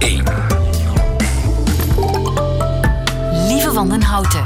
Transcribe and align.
1. 0.00 0.24
Lieve 3.48 3.70
van 3.72 3.88
den 3.88 4.02
Houten. 4.02 4.44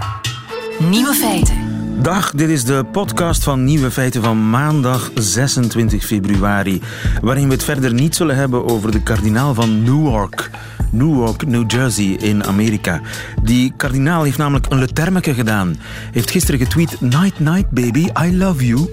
Nieuwe 0.79 1.15
feiten. 1.15 1.57
Dag, 2.03 2.31
dit 2.31 2.49
is 2.49 2.65
de 2.65 2.85
podcast 2.93 3.45
van 3.45 3.65
Nieuwe 3.65 3.91
Feiten 3.91 4.23
van 4.23 4.51
maandag 4.51 5.11
26 5.15 6.05
februari, 6.05 6.83
waarin 7.23 7.47
we 7.47 7.53
het 7.53 7.65
verder 7.65 7.95
niet 7.95 8.17
zullen 8.17 8.37
hebben 8.37 8.65
over 8.69 8.91
de 8.91 9.03
kardinaal 9.03 9.55
van 9.55 9.83
Newark. 9.83 10.51
Newark, 10.91 11.47
New 11.47 11.71
Jersey 11.71 12.17
in 12.17 12.45
Amerika. 12.45 13.01
Die 13.43 13.73
kardinaal 13.77 14.23
heeft 14.23 14.39
namelijk 14.39 14.67
een 14.69 14.79
letermeke 14.79 15.35
gedaan. 15.35 15.77
Heeft 16.13 16.31
gisteren 16.31 16.61
getweet, 16.61 17.01
Night 17.01 17.39
night 17.39 17.71
baby, 17.71 18.09
I 18.25 18.37
love 18.37 18.67
you. 18.67 18.89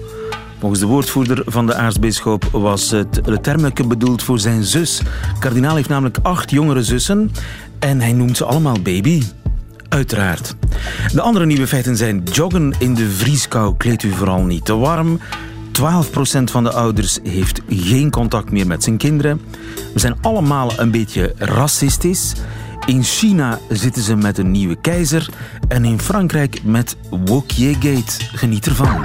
Volgens 0.62 0.82
de 0.82 0.88
woordvoerder 0.88 1.42
van 1.46 1.66
de 1.66 1.74
aartsbisschop 1.74 2.48
was 2.52 2.90
het 2.90 3.20
letermeke 3.24 3.86
bedoeld 3.86 4.22
voor 4.22 4.38
zijn 4.38 4.64
zus. 4.64 5.02
Kardinaal 5.38 5.76
heeft 5.76 5.88
namelijk 5.88 6.18
acht 6.22 6.50
jongere 6.50 6.82
zussen 6.82 7.30
en 7.78 8.00
hij 8.00 8.12
noemt 8.12 8.36
ze 8.36 8.44
allemaal 8.44 8.80
baby. 8.82 9.22
Uiteraard. 9.88 10.54
De 11.12 11.20
andere 11.20 11.46
nieuwe 11.46 11.66
feiten 11.66 11.96
zijn 11.96 12.22
joggen 12.32 12.74
in 12.78 12.94
de 12.94 13.10
vrieskou 13.10 13.76
kleedt 13.76 14.02
u 14.02 14.12
vooral 14.12 14.42
niet 14.42 14.64
te 14.64 14.76
warm. 14.76 15.18
12% 15.18 15.20
van 16.44 16.64
de 16.64 16.72
ouders 16.72 17.18
heeft 17.22 17.60
geen 17.68 18.10
contact 18.10 18.50
meer 18.50 18.66
met 18.66 18.82
zijn 18.82 18.96
kinderen. 18.96 19.40
We 19.92 20.00
zijn 20.00 20.16
allemaal 20.20 20.78
een 20.78 20.90
beetje 20.90 21.34
racistisch. 21.38 22.32
In 22.86 23.02
China 23.02 23.58
zitten 23.68 24.02
ze 24.02 24.16
met 24.16 24.38
een 24.38 24.50
nieuwe 24.50 24.76
keizer. 24.76 25.28
En 25.68 25.84
in 25.84 26.00
Frankrijk 26.00 26.64
met 26.64 26.96
Wokje-gate. 27.10 28.24
Geniet 28.32 28.66
ervan. 28.66 29.04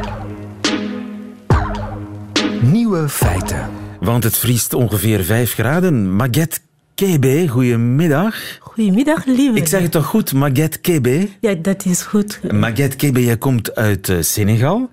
Nieuwe 2.62 3.10
feiten. 3.10 3.70
Want 4.00 4.24
het 4.24 4.38
vriest 4.38 4.74
ongeveer 4.74 5.24
5 5.24 5.54
graden. 5.54 6.16
Maguette 6.16 6.60
Kebe, 6.96 7.48
goedemiddag. 7.48 8.36
Goedemiddag, 8.60 9.26
lieve. 9.26 9.58
Ik 9.58 9.68
zeg 9.68 9.82
het 9.82 9.92
toch 9.92 10.06
goed, 10.06 10.34
Maguette 10.34 10.80
Kebe? 10.80 11.30
Ja, 11.40 11.54
dat 11.54 11.86
is 11.86 12.02
goed. 12.02 12.40
Maguette 12.52 12.96
Kebe, 12.96 13.24
jij 13.24 13.38
komt 13.38 13.76
uit 13.76 14.08
uh, 14.08 14.18
Senegal. 14.22 14.90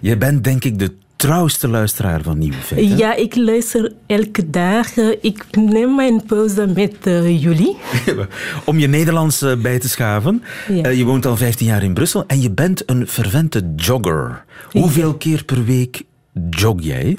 Je 0.00 0.16
bent 0.16 0.44
denk 0.44 0.64
ik 0.64 0.78
de 0.78 0.92
trouwste 1.16 1.68
luisteraar 1.68 2.22
van 2.22 2.38
Nieuwe 2.38 2.56
Feiten. 2.56 2.96
Ja, 2.96 3.14
ik 3.14 3.36
luister 3.36 3.92
elke 4.06 4.50
dag. 4.50 4.96
Ik 5.20 5.44
neem 5.56 5.94
mijn 5.94 6.22
pauze 6.26 6.66
met 6.74 6.96
uh, 7.04 7.42
jullie. 7.42 7.76
Om 8.64 8.78
je 8.78 8.88
Nederlands 8.88 9.42
uh, 9.42 9.54
bij 9.56 9.78
te 9.78 9.88
schaven. 9.88 10.42
Ja. 10.72 10.88
je 10.88 11.04
woont 11.04 11.26
al 11.26 11.36
15 11.36 11.66
jaar 11.66 11.82
in 11.82 11.94
Brussel 11.94 12.24
en 12.26 12.40
je 12.40 12.50
bent 12.50 12.82
een 12.86 13.08
fervente 13.08 13.72
jogger. 13.76 14.44
Hoeveel 14.70 15.14
keer 15.14 15.44
per 15.44 15.64
week 15.64 16.02
jog 16.50 16.82
jij? 16.82 17.18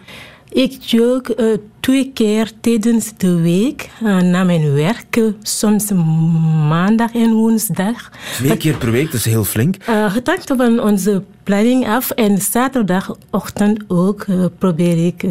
Ik 0.52 0.82
jog 0.82 1.22
uh, 1.38 1.58
twee 1.80 2.12
keer 2.14 2.52
tijdens 2.62 3.14
de 3.18 3.42
week 3.42 3.90
uh, 4.04 4.22
na 4.22 4.44
mijn 4.44 4.74
werk, 4.74 5.22
soms 5.42 5.92
maandag 6.68 7.14
en 7.14 7.34
woensdag. 7.34 8.12
Twee 8.34 8.58
keer 8.58 8.78
per 8.78 8.92
week, 8.92 9.06
dat 9.06 9.14
is 9.14 9.26
heel 9.26 9.44
flink. 9.44 9.76
Uh, 9.90 10.14
het 10.14 10.28
hangt 10.28 10.54
van 10.58 10.80
onze 10.80 11.24
planning 11.44 11.88
af 11.88 12.12
en 12.12 12.38
zaterdagochtend 12.38 13.84
ook 13.88 14.26
probeer 14.58 15.06
ik 15.06 15.26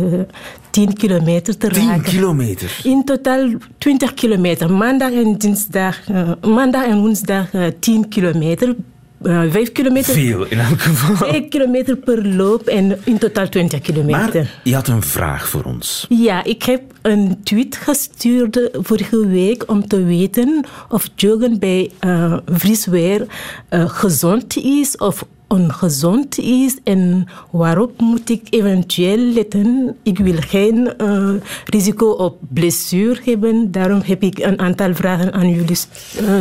10 0.71 0.93
kilometer 0.95 1.57
te 1.57 1.69
10 1.69 1.87
raken. 1.87 2.05
10 2.05 2.13
kilometer? 2.13 2.81
In 2.83 3.05
totaal 3.05 3.49
20 3.79 4.15
kilometer. 4.15 4.73
Maandag 4.73 5.13
en, 5.13 5.39
dinsdag, 5.39 5.99
maandag 6.41 6.85
en 6.85 6.99
woensdag 6.99 7.47
10 7.81 8.09
kilometer. 8.09 8.75
Uh, 9.23 9.43
vijf 9.51 9.73
kilometer. 9.73 10.13
Veel 10.13 10.45
in 10.45 10.59
elk 10.59 10.81
geval. 10.81 11.17
Vijf 11.17 11.49
kilometer 11.49 11.97
per 11.97 12.27
loop 12.27 12.67
en 12.67 12.99
in 13.05 13.19
totaal 13.19 13.49
20 13.49 13.81
kilometer. 13.81 14.43
Maar 14.43 14.61
je 14.63 14.75
had 14.75 14.89
een 14.89 15.03
vraag 15.03 15.49
voor 15.49 15.63
ons. 15.63 16.07
Ja, 16.09 16.45
ik 16.45 16.63
heb 16.63 16.83
een 17.03 17.41
tweet 17.43 17.77
gestuurd 17.77 18.71
vorige 18.73 19.27
week 19.27 19.65
om 19.67 19.89
te 19.89 20.05
weten 20.05 20.65
of 20.89 21.09
joggen 21.15 21.59
bij 21.59 21.91
uh, 22.01 22.37
vriesweer 22.47 23.27
uh, 23.71 23.89
gezond 23.89 24.57
is 24.57 24.97
of 24.97 25.25
ongezond 25.49 26.39
is 26.39 26.79
en 26.85 27.27
waarop 27.51 28.01
moet 28.01 28.31
ik 28.31 28.43
eventueel 28.51 29.19
letten. 29.19 29.97
Ik 30.03 30.19
wil 30.19 30.37
geen 30.37 30.95
uh, 30.99 31.31
risico 31.65 32.11
op 32.11 32.39
blessure 32.49 33.21
hebben, 33.25 33.71
daarom 33.71 34.01
heb 34.05 34.23
ik 34.23 34.39
een 34.39 34.59
aantal 34.59 34.95
vragen 34.95 35.33
aan 35.33 35.51
jullie 35.51 35.79
uh, 36.21 36.35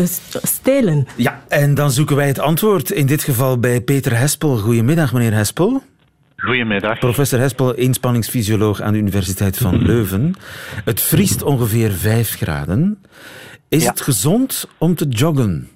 stellen. 0.43 1.07
Ja, 1.15 1.43
en 1.47 1.73
dan 1.73 1.91
zoeken 1.91 2.15
wij 2.15 2.27
het 2.27 2.39
antwoord, 2.39 2.91
in 2.91 3.05
dit 3.05 3.23
geval 3.23 3.59
bij 3.59 3.81
Peter 3.81 4.17
Hespel. 4.17 4.57
Goedemiddag, 4.57 5.13
meneer 5.13 5.33
Hespel. 5.33 5.81
Goedemiddag. 6.35 6.99
Professor 6.99 7.39
Hespel, 7.39 7.73
inspanningsfysioloog 7.73 8.81
aan 8.81 8.93
de 8.93 8.99
Universiteit 8.99 9.57
van 9.57 9.81
Leuven. 9.81 10.35
Het 10.85 11.01
vriest 11.01 11.43
ongeveer 11.43 11.91
5 11.91 12.29
graden. 12.29 13.01
Is 13.69 13.83
ja. 13.83 13.89
het 13.89 14.01
gezond 14.01 14.67
om 14.77 14.95
te 14.95 15.05
joggen? 15.07 15.69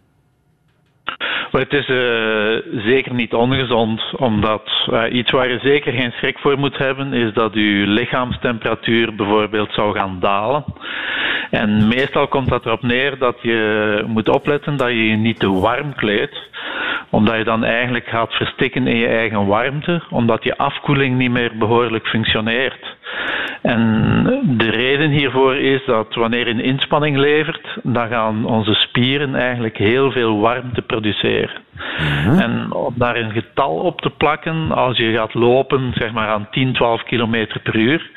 Maar 1.52 1.62
het 1.62 1.74
is 1.74 1.88
uh, 1.88 2.84
zeker 2.86 3.14
niet 3.14 3.34
ongezond, 3.34 4.02
omdat 4.18 4.88
uh, 4.92 5.04
iets 5.10 5.32
waar 5.32 5.50
je 5.50 5.60
zeker 5.60 5.94
geen 5.94 6.12
schrik 6.12 6.40
voor 6.40 6.60
moet 6.60 6.78
hebben, 6.78 7.14
is 7.14 7.34
dat 7.34 7.54
je 7.54 7.84
lichaamstemperatuur 7.88 9.16
bijvoorbeeld 9.16 9.74
zou 9.74 9.98
gaan 9.98 10.18
dalen. 10.20 10.64
En 11.50 11.88
meestal 11.88 12.28
komt 12.28 12.50
dat 12.50 12.66
erop 12.66 12.82
neer 12.82 13.18
dat 13.18 13.38
je 13.42 14.04
moet 14.08 14.30
opletten 14.30 14.78
dat 14.78 14.88
je 14.88 15.08
je 15.10 15.16
niet 15.16 15.40
te 15.40 15.52
warm 15.52 15.96
kleedt, 15.96 16.50
omdat 17.10 17.38
je 17.38 17.44
dan 17.44 17.64
eigenlijk 17.64 18.08
gaat 18.08 18.34
verstikken 18.34 18.88
in 18.88 18.98
je 18.98 19.08
eigen 19.08 19.46
warmte, 19.46 20.02
omdat 20.10 20.44
je 20.44 20.58
afkoeling 20.58 21.18
niet 21.18 21.32
meer 21.32 21.52
behoorlijk 21.58 22.08
functioneert. 22.08 22.96
En 23.62 24.24
de 24.58 24.70
reden 24.70 25.10
hiervoor 25.10 25.56
is 25.56 25.86
dat 25.86 26.16
wanneer 26.16 26.48
je 26.48 26.54
een 26.54 26.64
inspanning 26.64 27.18
levert, 27.18 27.68
dan 27.84 28.08
gaan 28.08 28.46
onze 28.46 28.74
spieren 28.74 29.36
eigenlijk 29.36 29.78
heel 29.78 30.12
veel 30.12 30.40
warmte 30.40 30.82
produceren. 30.82 31.41
Mhm. 31.50 32.40
En 32.40 32.74
om 32.74 32.94
daar 32.98 33.16
een 33.16 33.32
getal 33.32 33.76
op 33.76 34.02
te 34.02 34.10
plakken, 34.10 34.72
als 34.72 34.98
je 34.98 35.12
gaat 35.12 35.34
lopen 35.34 35.92
zeg 35.96 36.12
maar 36.12 36.28
aan 36.28 36.48
10, 36.52 36.74
12 36.74 37.04
kilometer 37.04 37.60
per 37.60 37.76
uur, 37.76 38.12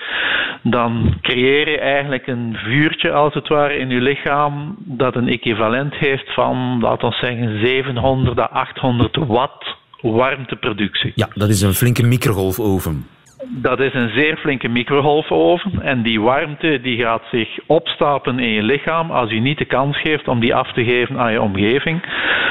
dan 0.63 1.15
creëer 1.23 1.71
je 1.71 1.79
eigenlijk 1.79 2.27
een 2.27 2.57
vuurtje 2.57 3.13
als 3.13 3.35
het 3.35 3.49
ware 3.49 3.77
in 3.77 3.89
je 3.89 4.01
lichaam 4.01 4.77
dat 4.79 5.17
een 5.17 5.29
equivalent 5.29 5.95
heeft 5.95 6.35
van, 6.35 6.79
laten 6.81 7.09
we 7.09 7.15
zeggen, 7.15 7.67
700 7.67 8.39
à 8.39 8.49
800 8.53 9.17
watt 9.17 9.77
warmteproductie. 10.01 11.13
Ja, 11.15 11.29
dat 11.35 11.49
is 11.49 11.61
een 11.63 11.75
flinke 11.75 12.03
microgolfoven. 12.03 13.07
Dat 13.49 13.81
is 13.81 13.95
een 13.95 14.09
zeer 14.09 14.37
flinke 14.37 14.69
microgolfoven 14.69 15.83
en 15.83 16.03
die 16.03 16.21
warmte 16.21 16.81
die 16.81 17.03
gaat 17.03 17.23
zich 17.31 17.59
opstapelen 17.67 18.39
in 18.39 18.49
je 18.49 18.63
lichaam 18.63 19.11
als 19.11 19.31
je 19.31 19.41
niet 19.41 19.59
de 19.59 19.65
kans 19.65 20.01
geeft 20.01 20.29
om 20.29 20.41
die 20.41 20.55
af 20.55 20.73
te 20.73 20.85
geven 20.85 21.19
aan 21.19 21.33
je 21.33 21.41
omgeving. 21.41 22.03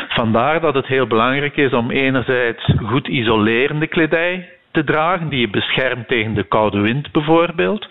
Vandaar 0.07 0.61
dat 0.61 0.73
het 0.73 0.87
heel 0.87 1.07
belangrijk 1.07 1.57
is 1.57 1.73
om 1.73 1.91
enerzijds 1.91 2.73
goed 2.85 3.07
isolerende 3.07 3.87
kledij 3.87 4.52
te 4.73 4.83
dragen, 4.83 5.29
die 5.29 5.39
je 5.39 5.49
beschermt 5.49 6.07
tegen 6.07 6.33
de 6.33 6.43
koude 6.43 6.79
wind 6.79 7.11
bijvoorbeeld. 7.11 7.87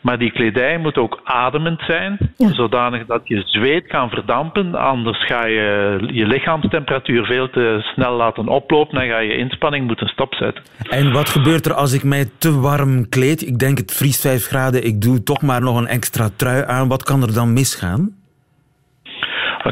Maar 0.00 0.18
die 0.18 0.32
kledij 0.32 0.78
moet 0.78 0.96
ook 0.96 1.20
ademend 1.24 1.80
zijn, 1.86 2.18
ja. 2.36 2.52
zodanig 2.52 3.06
dat 3.06 3.20
je 3.24 3.42
zweet 3.46 3.86
kan 3.86 4.08
verdampen. 4.08 4.74
Anders 4.74 5.24
ga 5.26 5.46
je 5.46 5.98
je 6.12 6.26
lichaamstemperatuur 6.26 7.24
veel 7.24 7.50
te 7.50 7.78
snel 7.94 8.16
laten 8.16 8.48
oplopen 8.48 9.00
en 9.00 9.08
ga 9.08 9.18
je 9.18 9.36
inspanning 9.36 9.86
moeten 9.86 10.06
stopzetten. 10.06 10.62
En 10.90 11.12
wat 11.12 11.28
gebeurt 11.28 11.66
er 11.66 11.74
als 11.74 11.92
ik 11.92 12.04
mij 12.04 12.24
te 12.38 12.60
warm 12.60 13.08
kleed? 13.08 13.46
Ik 13.46 13.58
denk 13.58 13.78
het 13.78 13.94
vriest 13.94 14.20
5 14.20 14.46
graden, 14.46 14.84
ik 14.84 15.00
doe 15.02 15.22
toch 15.22 15.42
maar 15.42 15.60
nog 15.60 15.78
een 15.78 15.86
extra 15.86 16.28
trui 16.36 16.64
aan. 16.66 16.88
Wat 16.88 17.02
kan 17.02 17.22
er 17.22 17.34
dan 17.34 17.52
misgaan? 17.52 18.14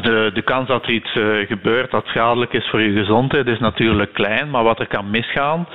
De, 0.01 0.31
de 0.33 0.41
kans 0.41 0.67
dat 0.67 0.83
er 0.83 0.89
iets 0.89 1.15
uh, 1.15 1.47
gebeurt 1.47 1.91
dat 1.91 2.05
schadelijk 2.05 2.53
is 2.53 2.69
voor 2.69 2.81
je 2.81 2.99
gezondheid 2.99 3.47
is 3.47 3.59
natuurlijk 3.59 4.13
klein, 4.13 4.49
maar 4.49 4.63
wat 4.63 4.79
er 4.79 4.87
kan 4.87 5.09
misgaan 5.09 5.67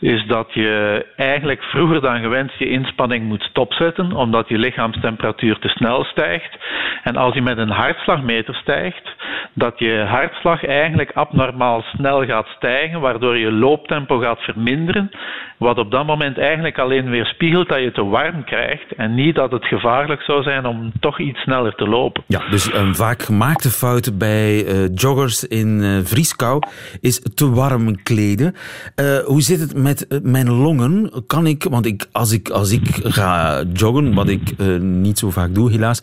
is 0.00 0.26
dat 0.26 0.52
je 0.52 1.06
eigenlijk 1.16 1.62
vroeger 1.62 2.00
dan 2.00 2.20
gewenst 2.20 2.58
je 2.58 2.70
inspanning 2.70 3.24
moet 3.24 3.42
stopzetten 3.42 4.12
omdat 4.12 4.48
je 4.48 4.58
lichaamstemperatuur 4.58 5.58
te 5.58 5.68
snel 5.68 6.04
stijgt. 6.04 6.58
En 7.02 7.16
als 7.16 7.34
je 7.34 7.42
met 7.42 7.58
een 7.58 7.70
hartslagmeter 7.70 8.54
stijgt, 8.54 9.16
dat 9.54 9.78
je 9.78 10.04
hartslag 10.08 10.64
eigenlijk 10.64 11.10
abnormaal 11.14 11.82
snel 11.82 12.24
gaat 12.24 12.46
stijgen, 12.46 13.00
waardoor 13.00 13.36
je 13.38 13.52
looptempo 13.52 14.18
gaat 14.18 14.40
verminderen, 14.40 15.10
wat 15.58 15.78
op 15.78 15.90
dat 15.90 16.06
moment 16.06 16.38
eigenlijk 16.38 16.78
alleen 16.78 17.10
weer 17.10 17.26
spiegelt 17.26 17.68
dat 17.68 17.80
je 17.80 17.92
te 17.92 18.04
warm 18.04 18.44
krijgt 18.44 18.94
en 18.96 19.14
niet 19.14 19.34
dat 19.34 19.50
het 19.50 19.64
gevaarlijk 19.64 20.22
zou 20.22 20.42
zijn 20.42 20.66
om 20.66 20.92
toch 21.00 21.20
iets 21.20 21.40
sneller 21.40 21.74
te 21.74 21.88
lopen. 21.88 22.22
Ja, 22.26 22.48
dus 22.50 22.72
een 22.72 22.94
vaak 22.94 23.22
gemaakte 23.22 23.70
fout 23.70 24.18
bij 24.18 24.64
uh, 24.64 24.88
joggers 24.94 25.44
in 25.44 25.80
uh, 25.82 25.98
vrieskou 26.02 26.62
is 27.00 27.20
te 27.34 27.50
warm 27.50 28.02
kleden. 28.02 28.54
Uh, 28.96 29.18
hoe 29.18 29.40
zit 29.40 29.60
het 29.60 29.76
met 29.76 29.87
mijn 30.22 30.50
longen? 30.50 31.10
Kan 31.26 31.46
ik, 31.46 31.66
want 31.70 31.86
ik, 31.86 32.06
als, 32.12 32.32
ik, 32.32 32.50
als 32.50 32.70
ik 32.70 33.00
ga 33.02 33.64
joggen, 33.72 34.14
wat 34.14 34.28
ik 34.28 34.58
niet 34.80 35.18
zo 35.18 35.30
vaak 35.30 35.54
doe 35.54 35.70
helaas, 35.70 35.98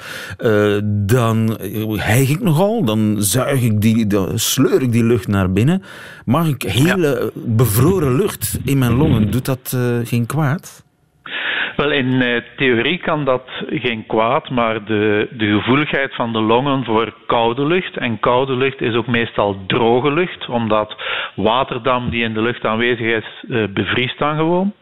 dan 0.84 1.58
hijg 1.92 2.30
ik 2.30 2.42
nogal, 2.42 2.84
dan 2.84 3.16
zuig 3.20 3.62
ik 3.62 3.82
die, 3.82 4.08
dan 4.08 4.40
sleur 4.40 4.82
ik 4.82 4.92
die 4.92 5.04
lucht 5.04 5.28
naar 5.28 5.52
binnen. 5.52 5.82
Mag 6.26 6.48
ik 6.48 6.62
hele 6.62 7.32
ja. 7.34 7.42
bevroren 7.46 8.16
lucht 8.16 8.58
in 8.64 8.78
mijn 8.78 8.94
longen? 8.94 9.32
Doet 9.32 9.46
dat 9.46 9.78
geen 10.04 10.26
kwaad? 10.26 10.84
Wel, 11.76 11.92
in 11.92 12.22
uh, 12.22 12.42
theorie 12.56 12.98
kan 12.98 13.26
dat 13.26 13.50
geen 13.70 14.06
kwaad, 14.06 14.50
maar 14.50 14.86
de, 14.86 15.28
de 15.32 15.46
gevoeligheid 15.46 16.16
van 16.16 16.34
de 16.34 16.40
longen 16.40 16.84
voor 16.84 17.14
koude 17.28 17.66
lucht, 17.66 17.98
en 17.98 18.20
koude 18.20 18.56
lucht 18.56 18.82
is 18.82 18.96
ook 18.96 19.08
meestal 19.08 19.58
droge 19.68 20.12
lucht, 20.12 20.50
omdat 20.50 20.96
waterdam 21.36 22.10
die 22.10 22.24
in 22.24 22.34
de 22.34 22.42
lucht 22.42 22.66
aanwezig 22.66 23.06
is, 23.06 23.44
uh, 23.50 23.64
bevriest 23.74 24.20
dan 24.20 24.36
gewoon. 24.36 24.74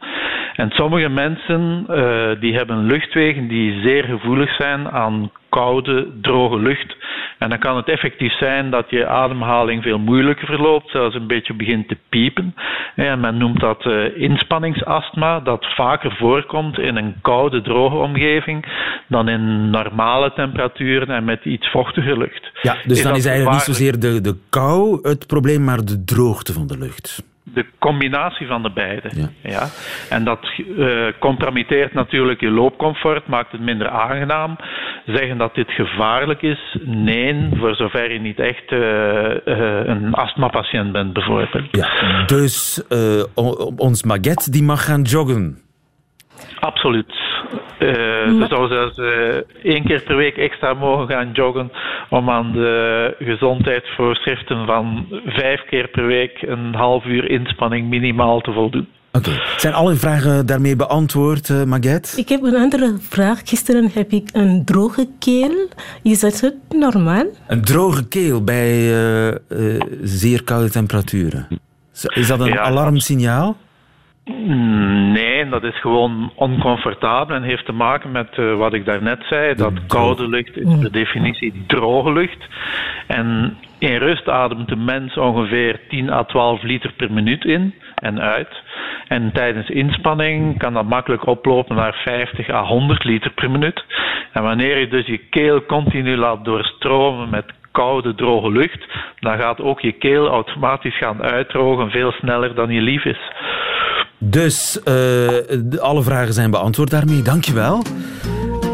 En 0.55 0.69
sommige 0.69 1.09
mensen 1.09 1.85
uh, 1.89 2.29
die 2.39 2.55
hebben 2.55 2.85
luchtwegen 2.85 3.47
die 3.47 3.81
zeer 3.81 4.03
gevoelig 4.03 4.55
zijn 4.55 4.89
aan 4.89 5.31
koude, 5.49 6.07
droge 6.21 6.59
lucht. 6.59 6.95
En 7.39 7.49
dan 7.49 7.59
kan 7.59 7.75
het 7.75 7.87
effectief 7.87 8.37
zijn 8.37 8.69
dat 8.69 8.89
je 8.89 9.07
ademhaling 9.07 9.83
veel 9.83 9.99
moeilijker 9.99 10.47
verloopt, 10.47 10.89
zelfs 10.89 11.15
een 11.15 11.27
beetje 11.27 11.53
begint 11.53 11.87
te 11.87 11.97
piepen. 12.09 12.55
En 12.95 13.19
men 13.19 13.37
noemt 13.37 13.59
dat 13.59 13.85
uh, 13.85 14.17
inspanningsastma, 14.17 15.39
dat 15.39 15.65
vaker 15.75 16.15
voorkomt 16.15 16.79
in 16.79 16.95
een 16.95 17.15
koude, 17.21 17.61
droge 17.61 17.95
omgeving 17.95 18.65
dan 19.07 19.29
in 19.29 19.69
normale 19.69 20.33
temperaturen 20.33 21.15
en 21.15 21.23
met 21.23 21.45
iets 21.45 21.71
vochtige 21.71 22.17
lucht. 22.17 22.51
Ja, 22.61 22.73
dus 22.73 22.97
is 22.97 23.03
dan 23.03 23.15
is 23.15 23.25
eigenlijk 23.25 23.55
niet 23.55 23.75
zozeer 23.75 23.99
de, 23.99 24.21
de 24.21 24.35
kou 24.49 24.99
het 25.01 25.27
probleem, 25.27 25.63
maar 25.63 25.85
de 25.85 26.03
droogte 26.03 26.53
van 26.53 26.67
de 26.67 26.77
lucht 26.77 27.31
de 27.43 27.65
combinatie 27.79 28.47
van 28.47 28.63
de 28.63 28.71
beide. 28.71 29.09
Ja. 29.15 29.29
ja. 29.41 29.67
En 30.09 30.23
dat 30.23 30.39
uh, 30.57 31.05
compromitteert 31.19 31.93
natuurlijk 31.93 32.39
je 32.39 32.49
loopcomfort, 32.49 33.27
maakt 33.27 33.51
het 33.51 33.61
minder 33.61 33.89
aangenaam. 33.89 34.55
Zeggen 35.05 35.37
dat 35.37 35.55
dit 35.55 35.71
gevaarlijk 35.71 36.41
is? 36.41 36.77
Nee, 36.85 37.49
voor 37.53 37.75
zover 37.75 38.11
je 38.11 38.19
niet 38.19 38.39
echt 38.39 38.71
uh, 38.71 38.79
uh, 38.79 39.85
een 39.85 40.13
astmapatiënt 40.13 40.91
bent, 40.91 41.13
bijvoorbeeld. 41.13 41.67
Ja, 41.71 42.25
dus 42.25 42.83
ons 43.75 44.03
Maguette 44.03 44.51
die 44.51 44.63
mag 44.63 44.85
gaan 44.85 45.01
joggen. 45.01 45.57
Absoluut. 46.59 47.32
Uh, 47.79 47.89
ze 48.39 48.45
zou 48.49 48.67
zelfs 48.67 48.97
uh, 48.97 49.07
één 49.63 49.83
keer 49.83 50.01
per 50.01 50.15
week 50.15 50.37
extra 50.37 50.73
mogen 50.73 51.07
gaan 51.07 51.29
joggen 51.33 51.71
om 52.09 52.29
aan 52.29 52.51
de 52.51 53.15
gezondheidsvoorschriften 53.19 54.65
van 54.65 55.07
vijf 55.25 55.65
keer 55.65 55.87
per 55.87 56.05
week 56.05 56.41
een 56.41 56.73
half 56.75 57.05
uur 57.05 57.29
inspanning 57.29 57.89
minimaal 57.89 58.41
te 58.41 58.51
voldoen. 58.51 58.87
Oké. 59.11 59.29
Okay. 59.29 59.41
Zijn 59.57 59.73
alle 59.73 59.95
vragen 59.95 60.45
daarmee 60.45 60.75
beantwoord, 60.75 61.49
uh, 61.49 61.63
Maguette? 61.63 62.19
Ik 62.19 62.29
heb 62.29 62.43
een 62.43 62.55
andere 62.55 62.95
vraag. 62.99 63.41
Gisteren 63.45 63.89
heb 63.93 64.11
ik 64.11 64.29
een 64.33 64.65
droge 64.65 65.07
keel. 65.19 65.67
Is 66.03 66.19
dat 66.19 66.53
normaal? 66.69 67.25
Een 67.47 67.61
droge 67.61 68.07
keel 68.07 68.43
bij 68.43 68.71
uh, 68.71 69.27
uh, 69.27 69.81
zeer 70.01 70.43
koude 70.43 70.69
temperaturen. 70.69 71.47
Is 71.91 72.27
dat 72.27 72.39
een 72.39 72.47
ja, 72.47 72.59
alarmsignaal? 72.59 73.57
Nee, 74.25 75.49
dat 75.49 75.63
is 75.63 75.79
gewoon 75.79 76.31
oncomfortabel 76.35 77.35
en 77.35 77.43
heeft 77.43 77.65
te 77.65 77.71
maken 77.71 78.11
met 78.11 78.37
uh, 78.37 78.55
wat 78.55 78.73
ik 78.73 78.85
daarnet 78.85 79.23
zei. 79.29 79.55
Dat 79.55 79.85
koude 79.87 80.27
lucht 80.29 80.57
is 80.57 80.79
per 80.79 80.91
definitie 80.91 81.63
droge 81.67 82.11
lucht. 82.11 82.47
En 83.07 83.57
in 83.79 83.97
rust 83.97 84.29
ademt 84.29 84.67
de 84.67 84.75
mens 84.75 85.17
ongeveer 85.17 85.79
10 85.89 86.09
à 86.09 86.23
12 86.23 86.61
liter 86.61 86.91
per 86.91 87.11
minuut 87.11 87.45
in 87.45 87.73
en 87.95 88.21
uit. 88.21 88.61
En 89.07 89.31
tijdens 89.33 89.69
inspanning 89.69 90.57
kan 90.57 90.73
dat 90.73 90.85
makkelijk 90.85 91.25
oplopen 91.25 91.75
naar 91.75 92.01
50 92.03 92.49
à 92.49 92.63
100 92.63 93.03
liter 93.03 93.31
per 93.31 93.51
minuut. 93.51 93.85
En 94.31 94.43
wanneer 94.43 94.79
je 94.79 94.87
dus 94.87 95.05
je 95.05 95.17
keel 95.17 95.65
continu 95.65 96.15
laat 96.15 96.45
doorstromen 96.45 97.29
met 97.29 97.45
koude, 97.71 98.15
droge 98.15 98.51
lucht, 98.51 98.85
dan 99.19 99.39
gaat 99.39 99.61
ook 99.61 99.81
je 99.81 99.91
keel 99.91 100.27
automatisch 100.27 100.97
gaan 100.97 101.23
uitdrogen, 101.23 101.91
veel 101.91 102.11
sneller 102.11 102.55
dan 102.55 102.69
je 102.69 102.81
lief 102.81 103.05
is. 103.05 103.19
Dus 104.29 104.79
uh, 104.85 105.79
alle 105.79 106.03
vragen 106.03 106.33
zijn 106.33 106.51
beantwoord 106.51 106.89
daarmee. 106.89 107.21
Dankjewel. 107.21 107.81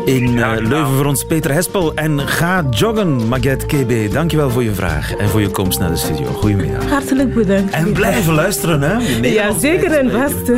In 0.05 0.37
uh, 0.37 0.51
Leuven 0.57 0.95
voor 0.95 1.05
ons 1.05 1.25
Peter 1.25 1.51
Hespel. 1.51 1.95
En 1.95 2.27
ga 2.27 2.65
joggen, 2.69 3.27
Maguette 3.27 3.65
KB. 3.65 4.13
Dankjewel 4.13 4.49
voor 4.49 4.63
je 4.63 4.73
vraag 4.73 5.15
en 5.15 5.29
voor 5.29 5.41
je 5.41 5.49
komst 5.49 5.79
naar 5.79 5.89
de 5.89 5.95
studio. 5.95 6.25
Goedemiddag. 6.25 6.89
Hartelijk 6.89 7.33
bedankt. 7.33 7.73
En 7.73 7.93
blijven 7.93 8.33
luisteren, 8.33 8.81
hè? 8.81 9.27
Ja, 9.27 9.59
zeker 9.59 9.91
en 9.91 10.11
vast. 10.11 10.51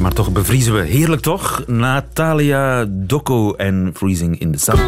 Maar 0.00 0.12
toch 0.12 0.32
bevriezen 0.32 0.74
we. 0.74 0.80
Heerlijk 0.80 1.22
toch? 1.22 1.62
Natalia 1.66 2.84
Doko 2.88 3.54
en 3.54 3.90
Freezing 3.94 4.38
in 4.38 4.52
the 4.52 4.58
Sun. 4.58 4.78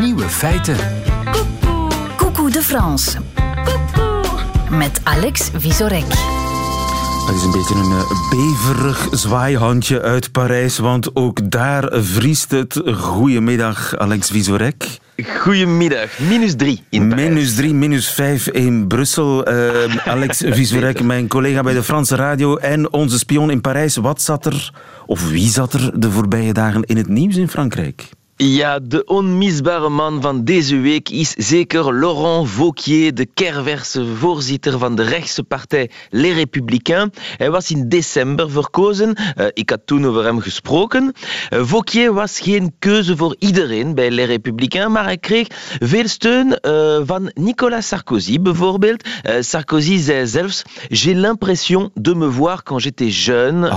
Nieuwe 0.00 0.28
feiten. 0.28 0.76
Coucou 2.16 2.50
de 2.50 2.62
France. 2.62 3.18
Met 4.70 5.00
Alex 5.04 5.50
Visorek. 5.56 6.41
Het 7.26 7.36
is 7.36 7.42
een 7.42 7.50
beetje 7.50 7.74
een 7.74 7.92
eh, 7.92 8.30
beverig 8.30 9.08
zwaaihandje 9.10 10.00
uit 10.00 10.32
Parijs, 10.32 10.78
want 10.78 11.16
ook 11.16 11.50
daar 11.50 11.88
vriest 11.92 12.50
het. 12.50 12.82
Goedemiddag, 12.86 13.96
Alex 13.96 14.30
Visorek. 14.30 14.98
Goedemiddag. 15.40 16.18
Minus 16.18 16.56
drie 16.56 16.82
in 16.90 17.08
Parijs. 17.08 17.28
Minus 17.28 17.54
drie, 17.54 17.74
minus 17.74 18.10
vijf 18.10 18.48
in 18.48 18.86
Brussel. 18.86 19.48
Uh, 19.48 19.96
Alex 20.06 20.42
Visorek, 20.56 21.02
mijn 21.02 21.28
collega 21.28 21.62
bij 21.62 21.74
de 21.74 21.82
Franse 21.82 22.16
radio 22.16 22.56
en 22.56 22.92
onze 22.92 23.18
spion 23.18 23.50
in 23.50 23.60
Parijs. 23.60 23.96
Wat 23.96 24.22
zat 24.22 24.46
er, 24.46 24.72
of 25.06 25.30
wie 25.30 25.48
zat 25.48 25.72
er 25.72 26.00
de 26.00 26.10
voorbije 26.10 26.52
dagen 26.52 26.82
in 26.82 26.96
het 26.96 27.08
nieuws 27.08 27.36
in 27.36 27.48
Frankrijk? 27.48 28.08
Ja, 28.44 28.78
de 28.78 29.04
onmisbare 29.04 29.88
man 29.88 30.22
van 30.22 30.44
deze 30.44 30.76
week 30.76 31.08
is 31.08 31.34
zeker 31.36 31.94
Laurent 31.94 32.54
Wauquiez, 32.54 33.10
de 33.12 33.26
kerverse 33.34 34.06
voorzitter 34.06 34.78
van 34.78 34.94
de 34.94 35.02
rechtse 35.02 35.42
partij 35.42 35.90
Les 36.10 36.34
Républicains. 36.34 37.16
Hij 37.36 37.50
was 37.50 37.70
in 37.70 37.88
december 37.88 38.50
verkozen. 38.50 39.16
Uh, 39.38 39.46
ik 39.52 39.70
had 39.70 39.80
toen 39.84 40.06
over 40.06 40.24
hem 40.24 40.40
gesproken. 40.40 41.12
Uh, 41.50 41.62
Wauquiez 41.62 42.08
was 42.08 42.40
geen 42.40 42.74
keuze 42.78 43.16
voor 43.16 43.36
iedereen 43.38 43.94
bij 43.94 44.10
Les 44.10 44.26
Républicains, 44.26 44.92
maar 44.92 45.04
hij 45.04 45.18
kreeg 45.18 45.46
veel 45.78 46.08
steun 46.08 46.58
uh, 46.62 47.00
van 47.04 47.30
Nicolas 47.34 47.88
Sarkozy 47.88 48.40
bijvoorbeeld. 48.40 49.08
Sarkozy 49.40 49.98
zei 49.98 50.26
zelfs: 50.26 50.62
J'ai 50.88 51.14
l'impression 51.14 51.90
de 51.94 52.14
me 52.14 52.30
voir 52.30 52.62
quand 52.62 52.82
j'étais 52.82 53.24
jeune. 53.24 53.68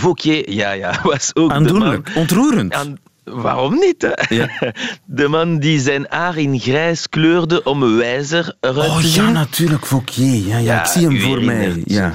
Wauquiez, 0.00 0.42
ja, 0.46 0.70
ja, 0.72 1.00
was 1.02 1.30
ook 1.34 1.50
Aandoenlijk, 1.50 2.04
de 2.04 2.10
man. 2.14 2.20
ontroerend. 2.22 2.74
Aan 2.74 2.96
Waarom 3.24 3.74
niet? 3.74 4.14
Ja. 4.28 4.48
De 5.04 5.28
man 5.28 5.58
die 5.58 5.80
zijn 5.80 6.06
haar 6.08 6.38
in 6.38 6.60
grijs 6.60 7.08
kleurde 7.08 7.62
om 7.62 7.96
wijzer 7.96 8.56
eruit 8.60 8.90
oh, 8.90 8.96
te 8.96 9.06
zien. 9.06 9.24
ja, 9.24 9.30
natuurlijk, 9.30 9.86
Fouquier. 9.86 10.46
Ja, 10.46 10.56
ja, 10.56 10.58
ja, 10.58 10.80
ik 10.80 10.86
zie 10.86 11.06
hem 11.06 11.20
voor 11.20 11.42
mij. 11.42 11.82
Ja. 11.84 12.14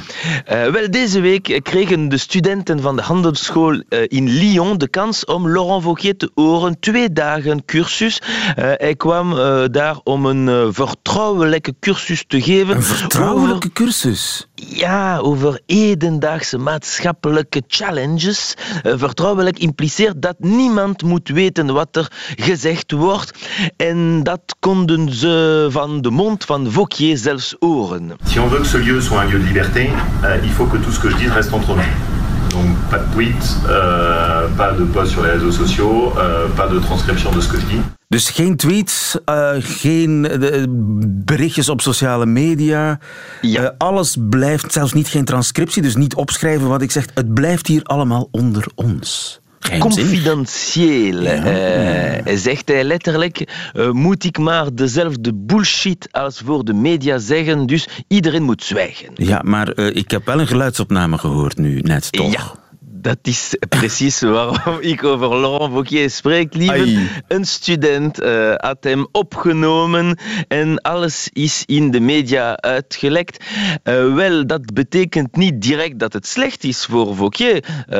Uh, 0.51 0.67
wel, 0.67 0.91
deze 0.91 1.19
week 1.19 1.59
kregen 1.63 2.09
de 2.09 2.17
studenten 2.17 2.81
van 2.81 2.95
de 2.95 3.01
handelsschool 3.01 3.73
uh, 3.73 3.81
in 4.07 4.29
Lyon 4.29 4.77
de 4.77 4.87
kans 4.87 5.25
om 5.25 5.49
Laurent 5.51 5.83
Wauquiez 5.83 6.13
te 6.17 6.31
horen. 6.33 6.79
Twee 6.79 7.13
dagen 7.13 7.65
cursus. 7.65 8.21
Uh, 8.21 8.53
hij 8.55 8.95
kwam 8.95 9.35
daar 9.71 9.99
om 10.03 10.25
een 10.25 10.73
vertrouwelijke 10.73 11.75
cursus 11.79 12.23
te 12.27 12.41
geven. 12.41 12.75
Een 12.75 12.83
vertrouwelijke 12.83 13.53
over, 13.55 13.71
cursus? 13.71 14.48
Ja, 14.67 15.17
over 15.17 15.61
hedendaagse 15.65 16.57
maatschappelijke 16.57 17.63
challenges. 17.67 18.53
vertrouwelijk 18.83 19.59
impliceert 19.59 20.21
dat 20.21 20.35
niemand 20.37 21.03
moet 21.03 21.29
weten 21.29 21.73
wat 21.73 21.95
er 21.95 22.11
gezegd 22.35 22.91
wordt. 22.91 23.31
En 23.77 24.23
dat 24.23 24.55
konden 24.59 25.13
ze 25.13 25.67
van 25.69 26.01
de 26.01 26.09
mond 26.09 26.45
van 26.45 26.71
Wauquiez 26.71 27.21
zelfs 27.21 27.55
horen. 27.59 28.11
Si 28.25 28.39
on 28.39 28.49
veut 28.49 28.71
que 28.71 28.77
lieu 28.77 29.01
soit 29.01 29.23
un 29.23 29.29
lieu 29.29 29.39
de 29.39 29.45
liberté, 29.45 29.89
euh, 30.23 30.43
il 30.43 30.51
faut 30.51 30.71
que 30.71 30.79
tout 30.79 30.93
ce 30.93 30.99
que 30.99 31.09
je 31.09 31.17
dis 31.17 31.31
reste 31.33 31.53
entre 31.53 31.75
nous. 31.75 32.18
Donc 32.59 32.75
pas 32.89 32.99
de 32.99 33.11
tweets, 33.11 33.55
euh, 33.69 34.47
pas 34.57 34.73
de 34.77 34.83
posts 34.83 35.11
sur 35.11 35.23
les 35.23 35.31
réseaux 35.31 35.51
sociaux, 35.51 36.11
euh, 36.17 36.47
pas 36.55 36.67
de 36.67 36.79
transcription 36.79 37.31
de 37.31 37.41
ce 37.41 37.47
que 37.47 37.57
je 37.59 37.65
dis. 37.65 37.81
Dus 38.09 38.29
geen 38.29 38.55
tweets, 38.55 39.17
uh, 39.29 39.51
geen 39.59 40.27
uh, 40.41 40.65
berichtjes 41.07 41.69
op 41.69 41.81
sociale 41.81 42.25
media. 42.25 42.99
Ja. 43.41 43.61
Uh, 43.61 43.69
alles 43.77 44.17
blijft, 44.29 44.73
zelfs 44.73 44.93
niet 44.93 45.07
geen 45.07 45.25
transcriptie, 45.25 45.81
dus 45.81 45.95
niet 45.95 46.15
opschrijven 46.15 46.67
wat 46.67 46.81
ik 46.81 46.91
zeg. 46.91 47.05
Het 47.13 47.33
blijft 47.33 47.67
hier 47.67 47.83
allemaal 47.83 48.27
onder 48.31 48.67
ons. 48.75 49.39
Confidentieel, 49.79 51.21
ja. 51.21 52.25
uh, 52.25 52.37
zegt 52.37 52.67
hij 52.67 52.83
letterlijk. 52.83 53.69
Uh, 53.73 53.91
moet 53.91 54.23
ik 54.23 54.37
maar 54.37 54.75
dezelfde 54.75 55.33
bullshit 55.33 56.07
als 56.11 56.41
voor 56.45 56.65
de 56.65 56.73
media 56.73 57.17
zeggen, 57.17 57.65
dus 57.65 57.87
iedereen 58.07 58.43
moet 58.43 58.63
zwijgen. 58.63 59.09
Ja, 59.13 59.41
maar 59.43 59.79
uh, 59.79 59.95
ik 59.95 60.11
heb 60.11 60.25
wel 60.25 60.39
een 60.39 60.47
geluidsopname 60.47 61.17
gehoord 61.17 61.57
nu, 61.57 61.79
net 61.79 62.11
toch? 62.11 62.31
Ja 62.31 62.67
dat 63.01 63.17
is 63.21 63.55
precies 63.69 64.21
waarom 64.37 64.77
ik 64.79 65.03
over 65.03 65.39
Laurent 65.39 65.73
Wauquiez 65.73 66.15
spreek. 66.15 66.53
Lieve, 66.53 67.07
een 67.27 67.45
student 67.45 68.21
uh, 68.21 68.53
had 68.55 68.77
hem 68.83 69.07
opgenomen 69.11 70.17
en 70.47 70.81
alles 70.81 71.29
is 71.33 71.63
in 71.65 71.91
de 71.91 71.99
media 71.99 72.57
uitgelekt. 72.57 73.43
Uh, 73.83 74.13
wel, 74.13 74.47
dat 74.47 74.73
betekent 74.73 75.35
niet 75.35 75.61
direct 75.61 75.99
dat 75.99 76.13
het 76.13 76.27
slecht 76.27 76.63
is 76.63 76.85
voor 76.85 77.15
Wauquiez. 77.15 77.59
Uh, 77.89 77.97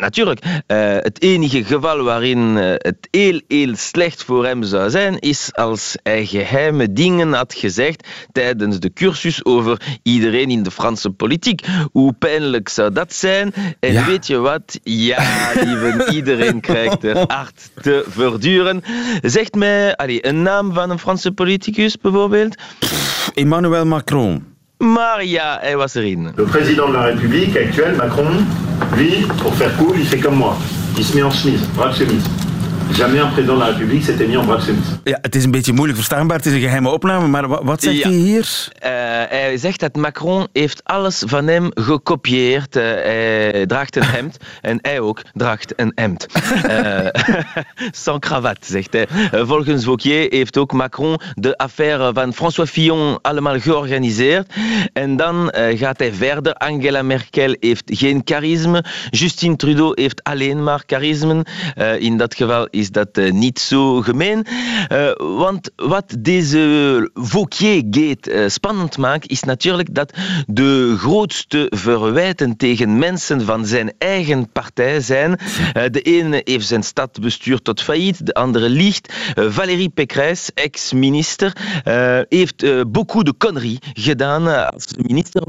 natuurlijk, 0.00 0.40
het 0.66 1.22
enige 1.22 1.64
geval 1.64 2.02
waarin 2.02 2.56
het 2.56 3.08
heel, 3.10 3.40
heel 3.48 3.76
slecht 3.76 4.24
voor 4.24 4.46
hem 4.46 4.62
zou 4.62 4.90
zijn, 4.90 5.18
is 5.18 5.54
als 5.54 5.96
hij 6.02 6.26
geheime 6.26 6.92
dingen 6.92 7.32
had 7.32 7.54
gezegd 7.54 8.06
tijdens 8.32 8.80
de 8.80 8.92
cursus 8.92 9.44
over 9.44 9.98
iedereen 10.02 10.50
in 10.50 10.62
de 10.62 10.70
Franse 10.70 11.10
politiek. 11.10 11.66
Hoe 11.92 12.12
pijnlijk 12.12 12.68
zou 12.68 12.92
dat 12.92 13.12
zijn? 13.12 13.52
En 13.80 13.92
ja. 13.92 14.09
Weet 14.10 14.26
je 14.26 14.38
wat? 14.38 14.80
Ja, 14.82 15.52
lieve, 15.54 16.12
iedereen 16.12 16.60
krijgt 16.60 17.04
er 17.04 17.16
hard 17.36 17.70
te 17.82 18.04
verduren. 18.08 18.82
Zegt 19.22 19.54
mij 19.54 19.96
allez, 19.96 20.18
een 20.20 20.42
naam 20.42 20.72
van 20.72 20.90
een 20.90 20.98
Franse 20.98 21.32
politicus 21.32 21.96
bijvoorbeeld? 21.98 22.56
Emmanuel 23.34 23.86
Macron. 23.86 24.44
Maar 24.78 25.24
ja, 25.24 25.58
hij 25.60 25.76
was 25.76 25.94
erin. 25.94 26.32
Le 26.36 26.42
président 26.42 26.86
de 26.86 26.92
la 26.92 27.04
République 27.04 27.66
actuel, 27.66 27.96
Macron, 27.96 28.46
lui, 28.96 29.26
pour 29.42 29.54
faire 29.54 29.76
cool, 29.76 29.98
il 29.98 30.06
fait 30.06 30.22
comme 30.22 30.36
moi. 30.36 30.54
Il 30.96 31.04
se 31.04 31.14
met 31.14 31.22
en 31.22 31.30
chemise, 31.30 31.64
bras 31.74 31.96
chemise. 31.96 32.49
Jamais 32.92 33.20
un 33.20 33.28
président 33.28 33.54
de 33.54 33.60
la 33.60 33.66
République 33.66 34.02
s'était 34.04 34.26
mis 34.26 34.36
en 34.36 34.44
bras 34.44 34.66
de 34.66 34.72
Ja, 35.04 35.18
het 35.22 35.34
is 35.34 35.44
een 35.44 35.50
beetje 35.50 35.72
moeilijk 35.72 35.98
verstaanbaar. 35.98 36.36
Het 36.36 36.46
is 36.46 36.52
een 36.52 36.60
geheime 36.60 36.88
opname, 36.88 37.26
maar 37.26 37.64
wat 37.64 37.82
zegt 37.82 38.02
hij 38.02 38.12
hier? 38.12 38.68
Uh, 38.74 38.90
hij 39.28 39.56
zegt 39.56 39.80
dat 39.80 39.96
Macron 39.96 40.48
heeft 40.52 40.84
alles 40.84 41.22
van 41.26 41.46
hem 41.46 41.70
gekopieerd. 41.74 42.76
Uh, 42.76 42.82
hij 42.82 43.66
draagt 43.66 43.96
een 43.96 44.04
hemd 44.04 44.36
en 44.60 44.78
hij 44.82 45.00
ook 45.00 45.22
draagt 45.32 45.72
een 45.76 45.92
hemd. 45.94 46.26
uh, 46.66 47.06
sans 48.04 48.18
cravate, 48.18 48.66
zegt 48.66 48.92
hij. 48.92 49.06
volgens 49.46 49.84
Wauquiez 49.84 50.26
heeft 50.30 50.58
ook 50.58 50.72
Macron 50.72 51.20
de 51.34 51.56
affaire 51.56 52.10
van 52.14 52.34
François 52.34 52.70
Fillon 52.70 53.18
allemaal 53.22 53.60
georganiseerd. 53.60 54.52
En 54.92 55.16
dan 55.16 55.52
gaat 55.74 55.98
hij 55.98 56.12
verder. 56.12 56.52
Angela 56.52 57.02
Merkel 57.02 57.56
heeft 57.60 57.84
geen 57.86 58.20
charisme. 58.24 58.84
Justin 59.10 59.56
Trudeau 59.56 59.92
heeft 59.94 60.22
alleen 60.22 60.62
maar 60.62 60.82
charisme. 60.86 61.44
in 61.98 62.16
dat 62.16 62.34
geval 62.34 62.68
is 62.80 62.90
dat 62.90 63.18
uh, 63.18 63.32
niet 63.32 63.58
zo 63.58 64.00
gemeen. 64.00 64.46
Uh, 64.92 65.10
want 65.16 65.70
wat 65.76 66.16
deze 66.18 67.10
Vauquier-gate 67.14 68.32
uh, 68.32 68.48
spannend 68.48 68.98
maakt, 68.98 69.30
is 69.30 69.42
natuurlijk 69.42 69.94
dat 69.94 70.14
de 70.46 70.94
grootste 70.98 71.66
verwijten 71.76 72.56
tegen 72.56 72.98
mensen 72.98 73.44
van 73.44 73.66
zijn 73.66 73.92
eigen 73.98 74.52
partij 74.52 75.00
zijn. 75.00 75.38
de 75.90 76.00
ene 76.02 76.40
heeft 76.44 76.66
zijn 76.66 76.82
stad 76.82 77.20
bestuurd 77.20 77.64
tot 77.64 77.82
failliet, 77.82 78.26
de 78.26 78.34
andere 78.34 78.68
liegt. 78.68 79.12
Valérie 79.34 79.88
Pécresse, 79.88 80.50
ex-minister, 80.54 81.56
heeft 82.28 82.90
beaucoup 82.90 83.24
de 83.24 83.34
conneries 83.38 83.78
gedaan 83.92 84.72
als 84.72 84.86
minister. 84.96 85.42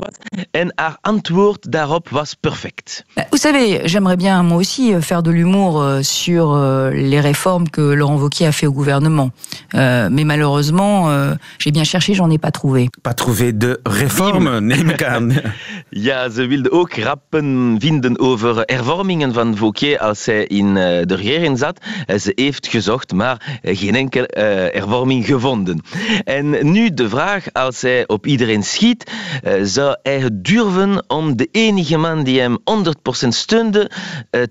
En 0.51 0.71
haar 0.75 0.97
antwoord 1.01 1.71
daarop 1.71 2.09
was 2.09 2.33
perfect. 2.33 3.05
Vous 3.29 3.41
savez, 3.41 3.91
j'aimerais 3.91 4.17
bien 4.17 4.43
moi 4.43 4.57
aussi 4.57 5.01
faire 5.01 5.23
de 5.23 5.31
l'humour 5.31 5.99
sur 6.01 6.55
les 6.93 7.20
réformes 7.21 7.69
que 7.69 7.81
Laurent 7.81 8.17
Wauquiez 8.17 8.47
a 8.47 8.51
fait 8.51 8.67
au 8.67 8.73
gouvernement. 8.73 9.31
Euh, 9.75 10.09
mais 10.11 10.23
malheureusement, 10.23 11.09
euh, 11.09 11.35
j'ai 11.59 11.71
bien 11.71 11.83
cherché, 11.83 12.13
j'en 12.13 12.29
ai 12.29 12.37
pas 12.37 12.51
trouvé. 12.51 12.89
Pas 13.03 13.13
trouvé 13.13 13.53
de 13.53 13.79
réforme, 13.85 14.59
neem 14.59 14.89
ik 14.89 15.03
aan. 15.03 15.33
ja, 15.89 16.29
ze 16.29 16.45
wilde 16.45 16.71
ook 16.71 16.93
rappen 16.93 17.75
vinden 17.79 18.19
over 18.19 18.63
hervormingen 18.65 19.33
van 19.33 19.57
Wauquiez 19.57 19.97
als 19.97 20.25
hij 20.25 20.45
in 20.45 20.67
uh, 20.67 20.73
de 20.75 21.15
regering 21.15 21.57
zat. 21.57 21.79
Eh, 22.05 22.17
ze 22.17 22.31
heeft 22.35 22.67
gezocht, 22.67 23.13
maar 23.13 23.59
geen 23.63 23.95
enkele 23.95 24.29
uh, 24.37 24.43
hervorming 24.79 25.25
gevonden. 25.25 25.81
En 26.23 26.71
nu 26.71 26.93
de 26.93 27.09
vraag, 27.09 27.53
als 27.53 27.81
hij 27.81 28.07
op 28.07 28.25
iedereen 28.25 28.63
schiet, 28.63 29.11
uh, 29.43 29.53
zou 29.63 29.95
hij 30.03 30.19
het 30.19 30.45
durven 30.45 31.03
om 31.07 31.37
de 31.37 31.47
enige 31.51 31.97
man 31.97 32.23
die 32.23 32.39
hem 32.39 32.57
100% 33.25 33.27
steunde 33.27 33.91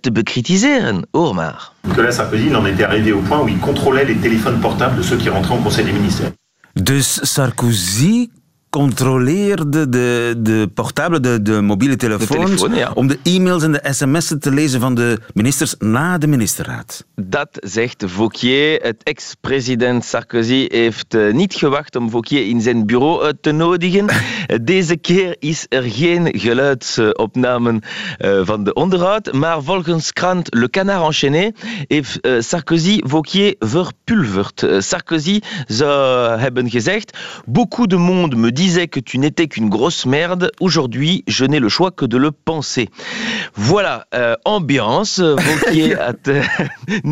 te 0.00 0.12
bekritiseren? 0.12 1.06
Hoor 1.10 1.34
maar. 1.34 1.70
Nicolas 1.86 2.12
Sarkozy 2.12 2.54
en 2.54 2.66
était 2.66 2.84
arrivé 2.84 3.12
au 3.12 3.20
point 3.20 3.40
où 3.40 3.48
il 3.48 3.58
contrôlait 3.58 4.04
les 4.04 4.16
téléphones 4.16 4.60
portables 4.60 4.96
de 4.96 5.02
ceux 5.02 5.16
qui 5.16 5.28
rentraient 5.28 5.54
au 5.54 5.62
Conseil 5.62 5.84
des 5.84 5.92
ministères. 5.92 6.32
Dus 6.76 7.20
Sarkozy 7.24 8.30
controleerde 8.70 9.88
de, 9.88 10.34
de 10.38 10.70
portable, 10.74 11.20
de, 11.20 11.42
de 11.42 11.60
mobiele 11.60 11.96
telefoons, 11.96 12.66
om 12.94 13.06
de 13.06 13.18
e-mails 13.22 13.62
en 13.62 13.72
de 13.72 13.80
sms'en 13.90 14.40
te 14.40 14.50
lezen 14.50 14.80
van 14.80 14.94
de 14.94 15.18
ministers 15.34 15.74
na 15.78 16.18
de 16.18 16.26
ministerraad. 16.26 17.04
Dat 17.14 17.48
zegt 17.52 18.04
Vauquier. 18.06 18.80
Het 18.82 19.02
ex-president 19.02 20.04
Sarkozy 20.04 20.66
heeft 20.68 21.14
eh, 21.14 21.32
niet 21.32 21.54
gewacht 21.54 21.96
om 21.96 22.10
Vauquier 22.10 22.48
in 22.48 22.60
zijn 22.60 22.86
bureau 22.86 23.22
uit 23.22 23.42
te 23.42 23.52
nodigen. 23.52 24.06
Deze 24.62 24.96
keer 24.96 25.36
is 25.38 25.66
er 25.68 25.82
geen 25.82 26.38
geluidsopnamen 26.38 27.80
eh, 28.18 28.40
van 28.42 28.64
de 28.64 28.72
onderhoud, 28.72 29.32
maar 29.32 29.62
volgens 29.62 30.12
krant 30.12 30.54
Le 30.54 30.70
Canard 30.70 31.14
enchaîné 31.14 31.52
heeft 31.86 32.20
eh, 32.20 32.32
Sarkozy 32.38 33.00
Vauquier 33.02 33.54
verpulverd. 33.58 34.66
Sarkozy 34.78 35.40
zou 35.66 36.38
hebben 36.38 36.70
gezegd, 36.70 37.18
beaucoup 37.46 37.90
de 37.90 37.96
monde 37.96 38.36
me 38.36 38.52
disait 38.64 38.88
que 38.88 39.00
tu 39.00 39.16
n'étais 39.18 39.48
qu'une 39.48 39.70
grosse 39.70 40.04
merde. 40.04 40.50
Aujourd'hui, 40.60 41.24
je 41.26 41.44
n'ai 41.46 41.60
le 41.60 41.70
choix 41.76 41.90
que 41.90 42.06
de 42.06 42.18
le 42.18 42.30
penser. 42.30 42.88
Voilà, 43.54 43.94
uh, 44.14 44.34
ambiance. 44.44 45.22
Had 45.98 46.28
uh, 46.28 46.44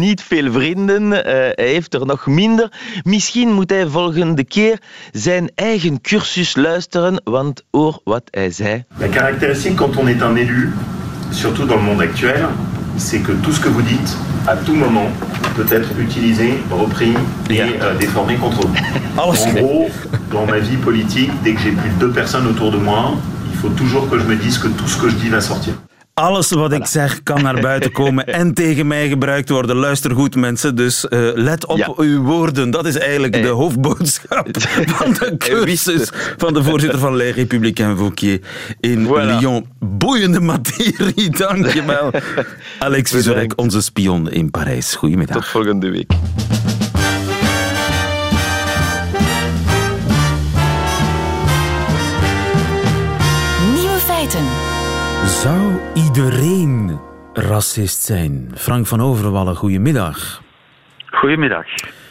niet 0.04 0.20
veel 0.22 0.52
vrienden. 0.52 1.02
Uh, 1.12 1.22
hij 1.22 1.54
heeft 1.74 1.94
er 1.94 2.06
nog 2.06 2.26
minder. 2.26 2.72
Misschien 3.02 3.52
moet 3.52 3.70
hij 3.70 3.86
volgende 3.86 4.44
keer 4.44 4.78
zijn 5.12 5.50
eigen 5.54 6.00
cursus 6.00 6.56
luisteren, 6.56 7.20
want 7.24 7.62
hoor 7.70 8.00
wat 8.04 8.22
hij 8.30 8.50
zei. 8.50 8.84
La 8.98 9.08
caractéristique 9.08 9.76
quand 9.76 9.96
on 9.96 10.08
est 10.08 10.22
un 10.22 10.36
élu, 10.36 10.72
surtout 11.30 11.68
dans 11.68 11.80
le 11.80 11.86
monde 11.86 12.02
actuel, 12.02 12.48
c'est 12.96 13.20
que 13.20 13.32
tout 13.32 13.52
ce 13.52 13.60
que 13.60 13.68
vous 13.68 13.82
dites, 13.82 14.16
à 14.46 14.56
tout 14.56 14.74
moment, 14.74 15.08
peut 15.56 15.66
être 15.70 15.90
utilisé, 15.98 16.54
repris 16.70 17.12
et 17.50 17.60
euh, 17.60 17.94
déformé 17.98 18.36
contre 18.36 18.66
vous. 18.66 18.74
en 19.18 19.32
gros, 19.54 19.88
dans 20.32 20.46
ma 20.46 20.58
vie 20.58 20.76
politique, 20.76 21.30
dès 21.42 21.54
que 21.54 21.60
j'ai 21.60 21.72
plus 21.72 21.90
de 21.90 21.98
deux 21.98 22.10
personnes 22.10 22.46
autour 22.46 22.70
de 22.70 22.78
moi, 22.78 23.14
il 23.50 23.58
faut 23.58 23.68
toujours 23.70 24.08
que 24.08 24.18
je 24.18 24.24
me 24.24 24.36
dise 24.36 24.58
que 24.58 24.68
tout 24.68 24.86
ce 24.86 24.96
que 24.96 25.08
je 25.08 25.16
dis 25.16 25.28
va 25.28 25.40
sortir. 25.40 25.74
Alles 26.18 26.50
wat 26.50 26.72
ik 26.72 26.86
zeg 26.86 27.22
kan 27.22 27.42
naar 27.42 27.60
buiten 27.60 27.92
komen 27.92 28.26
en 28.40 28.54
tegen 28.54 28.86
mij 28.86 29.08
gebruikt 29.08 29.48
worden. 29.48 29.76
Luister 29.76 30.14
goed, 30.14 30.34
mensen. 30.34 30.76
Dus 30.76 31.06
uh, 31.10 31.30
let 31.34 31.66
op 31.66 31.76
ja. 31.76 31.92
uw 31.96 32.22
woorden. 32.22 32.70
Dat 32.70 32.86
is 32.86 32.98
eigenlijk 32.98 33.32
de 33.32 33.48
hoofdboodschap 33.48 34.48
van 34.98 35.12
de 35.12 35.34
cursus 35.38 36.10
van 36.36 36.54
de 36.54 36.62
voorzitter 36.62 36.98
van 36.98 37.16
Les 37.16 37.34
Républicains 37.34 37.98
Vauquier 37.98 38.40
in 38.80 39.06
voilà. 39.06 39.38
Lyon. 39.38 39.66
Boeiende 39.78 40.40
materie, 40.40 41.30
dankjewel. 41.46 42.10
Alex 42.78 43.10
Vizorek, 43.10 43.52
onze 43.56 43.82
spion 43.82 44.30
in 44.30 44.50
Parijs. 44.50 44.94
Goedemiddag. 44.94 45.36
Tot 45.36 45.46
volgende 45.46 45.90
week. 45.90 46.12
Iedereen 56.18 57.00
racist 57.32 58.02
zijn? 58.02 58.50
Frank 58.54 58.86
van 58.86 59.00
Overwallen, 59.00 59.56
goedemiddag. 59.56 60.42
Goedemiddag. 61.06 61.66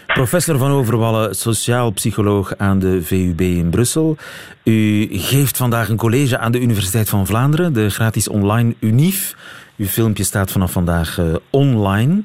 Professor 0.05 0.57
van 0.57 0.71
Overwallen, 0.71 1.35
sociaal 1.35 1.91
psycholoog 1.91 2.57
aan 2.57 2.79
de 2.79 3.01
VUB 3.01 3.41
in 3.41 3.69
Brussel. 3.69 4.17
U 4.63 5.07
geeft 5.11 5.57
vandaag 5.57 5.89
een 5.89 5.97
college 5.97 6.37
aan 6.37 6.51
de 6.51 6.61
Universiteit 6.61 7.09
van 7.09 7.25
Vlaanderen, 7.25 7.73
de 7.73 7.89
gratis 7.89 8.29
online 8.29 8.75
UNIF. 8.79 9.35
Uw 9.77 9.85
filmpje 9.85 10.23
staat 10.23 10.51
vanaf 10.51 10.71
vandaag 10.71 11.17
uh, 11.17 11.35
online. 11.49 12.23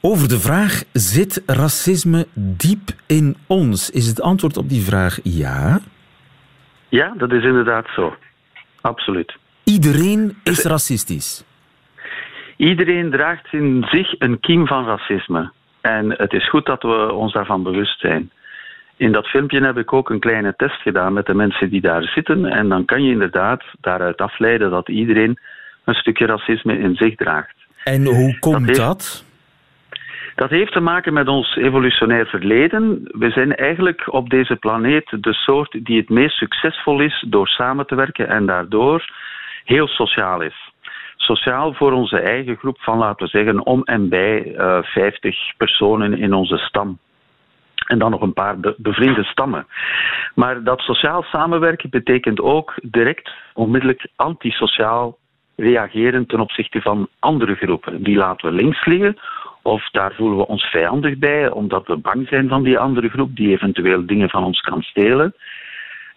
Over 0.00 0.28
de 0.28 0.38
vraag: 0.38 0.82
zit 0.92 1.42
racisme 1.46 2.26
diep 2.34 2.90
in 3.06 3.36
ons? 3.46 3.90
Is 3.90 4.06
het 4.06 4.20
antwoord 4.20 4.56
op 4.56 4.68
die 4.68 4.82
vraag 4.82 5.18
ja? 5.22 5.80
Ja, 6.88 7.14
dat 7.16 7.32
is 7.32 7.44
inderdaad 7.44 7.86
zo. 7.94 8.14
Absoluut. 8.80 9.42
Iedereen 9.64 10.36
is 10.42 10.64
racistisch. 10.64 11.44
Iedereen 12.56 13.10
draagt 13.10 13.52
in 13.52 13.86
zich 13.90 14.14
een 14.18 14.40
kiem 14.40 14.66
van 14.66 14.86
racisme. 14.86 15.52
En 15.80 16.10
het 16.10 16.32
is 16.32 16.48
goed 16.48 16.66
dat 16.66 16.82
we 16.82 17.12
ons 17.12 17.32
daarvan 17.32 17.62
bewust 17.62 18.00
zijn. 18.00 18.30
In 18.96 19.12
dat 19.12 19.26
filmpje 19.26 19.64
heb 19.64 19.78
ik 19.78 19.92
ook 19.92 20.10
een 20.10 20.20
kleine 20.20 20.54
test 20.56 20.80
gedaan 20.80 21.12
met 21.12 21.26
de 21.26 21.34
mensen 21.34 21.70
die 21.70 21.80
daar 21.80 22.02
zitten. 22.02 22.44
En 22.44 22.68
dan 22.68 22.84
kan 22.84 23.02
je 23.02 23.10
inderdaad 23.10 23.62
daaruit 23.80 24.20
afleiden 24.20 24.70
dat 24.70 24.88
iedereen 24.88 25.38
een 25.84 25.94
stukje 25.94 26.26
racisme 26.26 26.78
in 26.78 26.94
zich 26.94 27.14
draagt. 27.14 27.56
En 27.84 28.04
hoe 28.04 28.38
komt 28.38 28.66
dat? 28.66 28.76
dat? 28.76 29.24
Dat 30.34 30.50
heeft 30.50 30.72
te 30.72 30.80
maken 30.80 31.12
met 31.12 31.28
ons 31.28 31.56
evolutionair 31.56 32.26
verleden. 32.26 33.00
We 33.02 33.30
zijn 33.30 33.54
eigenlijk 33.54 34.12
op 34.12 34.30
deze 34.30 34.56
planeet 34.56 35.16
de 35.20 35.32
soort 35.32 35.84
die 35.84 35.98
het 35.98 36.08
meest 36.08 36.36
succesvol 36.36 37.00
is 37.00 37.24
door 37.28 37.48
samen 37.48 37.86
te 37.86 37.94
werken 37.94 38.28
en 38.28 38.46
daardoor 38.46 39.04
heel 39.64 39.86
sociaal 39.86 40.40
is. 40.40 40.72
sociaal 41.16 41.72
voor 41.74 41.92
onze 41.92 42.18
eigen 42.18 42.56
groep 42.56 42.80
van, 42.80 42.98
laten 42.98 43.24
we 43.24 43.30
zeggen, 43.30 43.66
om 43.66 43.82
en 43.82 44.08
bij 44.08 44.44
uh, 44.46 44.78
50 44.82 45.56
personen 45.56 46.18
in 46.18 46.34
onze 46.34 46.56
stam. 46.56 46.98
En 47.86 47.98
dan 47.98 48.10
nog 48.10 48.20
een 48.20 48.32
paar 48.32 48.56
bevriende 48.76 49.24
stammen. 49.24 49.66
Maar 50.34 50.62
dat 50.62 50.80
sociaal 50.80 51.22
samenwerken 51.22 51.90
betekent 51.90 52.40
ook 52.40 52.74
direct, 52.82 53.30
onmiddellijk 53.52 54.08
antisociaal 54.16 55.18
reageren 55.56 56.26
ten 56.26 56.40
opzichte 56.40 56.80
van 56.80 57.08
andere 57.18 57.54
groepen. 57.54 58.02
Die 58.02 58.16
laten 58.16 58.48
we 58.48 58.54
links 58.54 58.84
liggen 58.84 59.18
of 59.64 59.88
daar 59.90 60.14
voelen 60.14 60.38
we 60.38 60.46
ons 60.46 60.64
vijandig 60.64 61.18
bij, 61.18 61.50
omdat 61.50 61.86
we 61.86 61.96
bang 61.96 62.28
zijn 62.28 62.48
van 62.48 62.62
die 62.62 62.78
andere 62.78 63.08
groep 63.08 63.36
die 63.36 63.50
eventueel 63.50 64.06
dingen 64.06 64.30
van 64.30 64.44
ons 64.44 64.60
kan 64.60 64.82
stelen. 64.82 65.34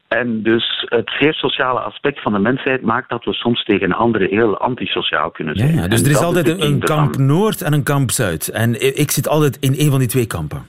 En 0.07 0.43
dus 0.43 0.85
het 0.85 1.09
zeer 1.19 1.33
sociale 1.33 1.79
aspect 1.79 2.21
van 2.21 2.33
de 2.33 2.39
mensheid 2.39 2.81
maakt 2.81 3.09
dat 3.09 3.23
we 3.23 3.33
soms 3.33 3.63
tegen 3.63 3.93
anderen 3.93 4.29
heel 4.29 4.57
antisociaal 4.57 5.31
kunnen 5.31 5.55
zijn. 5.55 5.75
Ja, 5.75 5.87
dus 5.87 6.01
er 6.01 6.09
is 6.09 6.21
altijd 6.21 6.61
een, 6.61 6.79
kamp 6.79 7.17
Noord 7.17 7.61
en 7.61 7.73
een 7.73 7.83
kamp 7.83 8.11
Zuid. 8.11 8.47
En 8.47 8.97
ik 8.97 9.11
zit 9.11 9.27
altijd 9.27 9.57
in 9.59 9.73
een 9.77 9.89
van 9.89 9.99
die 9.99 10.07
twee 10.07 10.27
kampen. 10.27 10.67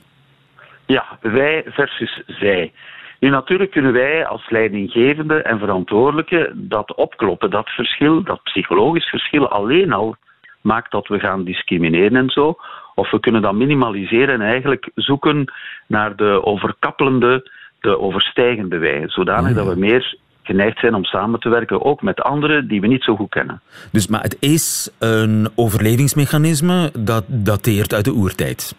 Ja, 0.85 1.05
wij 1.21 1.63
versus 1.67 2.23
zij. 2.25 2.71
Nu, 3.19 3.29
natuurlijk 3.29 3.71
kunnen 3.71 3.93
wij 3.93 4.25
als 4.25 4.49
leidinggevende 4.49 5.41
en 5.41 5.59
verantwoordelijke 5.59 6.51
dat 6.55 6.95
opkloppen, 6.95 7.49
dat 7.49 7.69
verschil, 7.69 8.23
dat 8.23 8.43
psychologisch 8.43 9.09
verschil 9.09 9.49
alleen 9.49 9.93
al 9.93 10.15
maakt 10.61 10.91
dat 10.91 11.07
we 11.07 11.19
gaan 11.19 11.43
discrimineren 11.43 12.15
en 12.15 12.29
zo. 12.29 12.57
Of 12.95 13.11
we 13.11 13.19
kunnen 13.19 13.41
dat 13.41 13.53
minimaliseren 13.53 14.33
en 14.33 14.41
eigenlijk 14.41 14.89
zoeken 14.95 15.53
naar 15.87 16.15
de 16.15 16.45
overkappelende, 16.45 17.51
de 17.79 17.99
overstijgende 17.99 18.77
wij. 18.77 19.03
Zodanig 19.05 19.53
dat 19.53 19.67
we 19.67 19.75
meer 19.75 20.17
geneigd 20.43 20.79
zijn 20.79 20.93
om 20.93 21.03
samen 21.03 21.39
te 21.39 21.49
werken, 21.49 21.85
ook 21.85 22.01
met 22.01 22.21
anderen 22.21 22.67
die 22.67 22.81
we 22.81 22.87
niet 22.87 23.03
zo 23.03 23.15
goed 23.15 23.29
kennen. 23.29 23.61
Dus, 23.91 24.07
maar 24.07 24.21
het 24.21 24.37
is 24.39 24.89
een 24.97 25.49
overlevingsmechanisme 25.55 26.91
dat 26.97 27.23
dateert 27.27 27.93
uit 27.93 28.05
de 28.05 28.13
oertijd? 28.13 28.75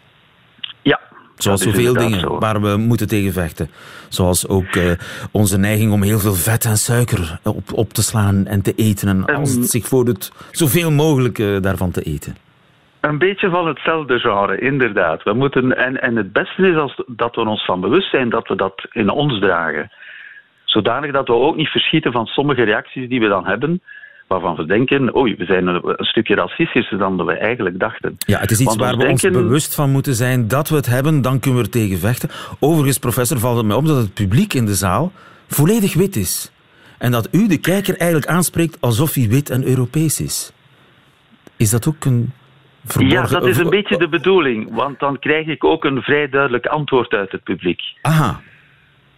Ja, 0.81 0.99
Zoals 1.35 1.61
zoveel 1.61 1.93
dingen 1.93 2.39
waar 2.39 2.61
we 2.61 2.77
moeten 2.77 3.07
tegen 3.07 3.33
vechten. 3.33 3.69
Zoals 4.09 4.47
ook 4.47 4.75
uh, 4.75 4.91
onze 5.31 5.57
neiging 5.57 5.91
om 5.91 6.01
heel 6.01 6.19
veel 6.19 6.33
vet 6.33 6.65
en 6.65 6.77
suiker 6.77 7.39
op, 7.43 7.73
op 7.73 7.93
te 7.93 8.03
slaan 8.03 8.45
en 8.45 8.61
te 8.61 8.73
eten. 8.75 9.07
En 9.07 9.25
als 9.25 9.53
het 9.53 9.69
zich 9.69 9.87
voordoet, 9.87 10.31
zoveel 10.51 10.91
mogelijk 10.91 11.37
uh, 11.37 11.61
daarvan 11.61 11.91
te 11.91 12.01
eten. 12.01 12.35
Een 13.01 13.17
beetje 13.17 13.49
van 13.49 13.67
hetzelfde 13.67 14.19
genre, 14.19 14.59
inderdaad. 14.59 15.23
We 15.23 15.33
moeten, 15.33 15.77
en, 15.77 16.01
en 16.01 16.15
het 16.15 16.33
beste 16.33 16.67
is 16.67 16.75
als, 16.75 17.03
dat 17.07 17.35
we 17.35 17.41
ons 17.41 17.65
van 17.65 17.81
bewust 17.81 18.09
zijn 18.09 18.29
dat 18.29 18.47
we 18.47 18.55
dat 18.55 18.87
in 18.91 19.09
ons 19.09 19.39
dragen. 19.39 19.91
Zodanig 20.63 21.11
dat 21.11 21.27
we 21.27 21.33
ook 21.33 21.55
niet 21.55 21.67
verschieten 21.67 22.11
van 22.11 22.25
sommige 22.25 22.63
reacties 22.63 23.09
die 23.09 23.19
we 23.19 23.27
dan 23.27 23.45
hebben 23.47 23.81
waarvan 24.31 24.55
we 24.55 24.65
denken, 24.65 25.15
oei, 25.17 25.35
we 25.35 25.45
zijn 25.45 25.67
een, 25.67 25.81
stukje 25.97 26.35
racistischer 26.35 26.97
dan 26.97 27.25
we 27.25 27.33
eigenlijk 27.33 27.79
dachten. 27.79 28.15
Ja, 28.17 28.39
het 28.39 28.51
is 28.51 28.59
iets 28.59 28.75
waar 28.75 28.97
we 28.97 29.07
ons 29.07 29.21
bewust 29.21 29.75
van 29.75 29.89
moeten 29.91 30.15
zijn 30.15 30.47
dat 30.47 30.69
we 30.69 30.75
het 30.75 30.85
hebben, 30.85 31.21
dan 31.21 31.39
kunnen 31.39 31.59
we 31.59 31.65
er 31.65 31.71
tegen 31.71 31.97
vechten. 31.97 32.29
Overigens, 32.59 32.97
professor, 32.97 33.39
valt 33.39 33.57
het 33.57 33.65
mij 33.65 33.75
op 33.75 33.85
dat 33.85 33.97
het 33.97 34.13
publiek 34.13 34.53
in 34.53 34.65
de 34.65 34.73
zaal 34.73 35.11
volledig 35.47 35.93
wit 35.93 36.15
is. 36.15 36.51
En 36.97 37.11
dat 37.11 37.27
u 37.31 37.47
de 37.47 37.57
kijker 37.57 37.97
eigenlijk 37.97 38.31
aanspreekt 38.31 38.81
alsof 38.81 39.13
hij 39.13 39.27
wit 39.27 39.49
en 39.49 39.67
Europees 39.67 40.21
is. 40.21 40.51
Is 41.57 41.69
dat 41.69 41.87
ook 41.87 42.05
een. 42.05 42.31
Ja, 42.99 43.21
dat 43.21 43.45
is 43.45 43.57
een 43.57 43.69
beetje 43.69 43.97
de 43.97 44.09
bedoeling, 44.09 44.73
want 44.73 44.99
dan 44.99 45.19
krijg 45.19 45.47
ik 45.47 45.63
ook 45.63 45.83
een 45.83 46.01
vrij 46.01 46.29
duidelijk 46.29 46.65
antwoord 46.65 47.13
uit 47.13 47.31
het 47.31 47.43
publiek. 47.43 47.81
Aha 48.01 48.39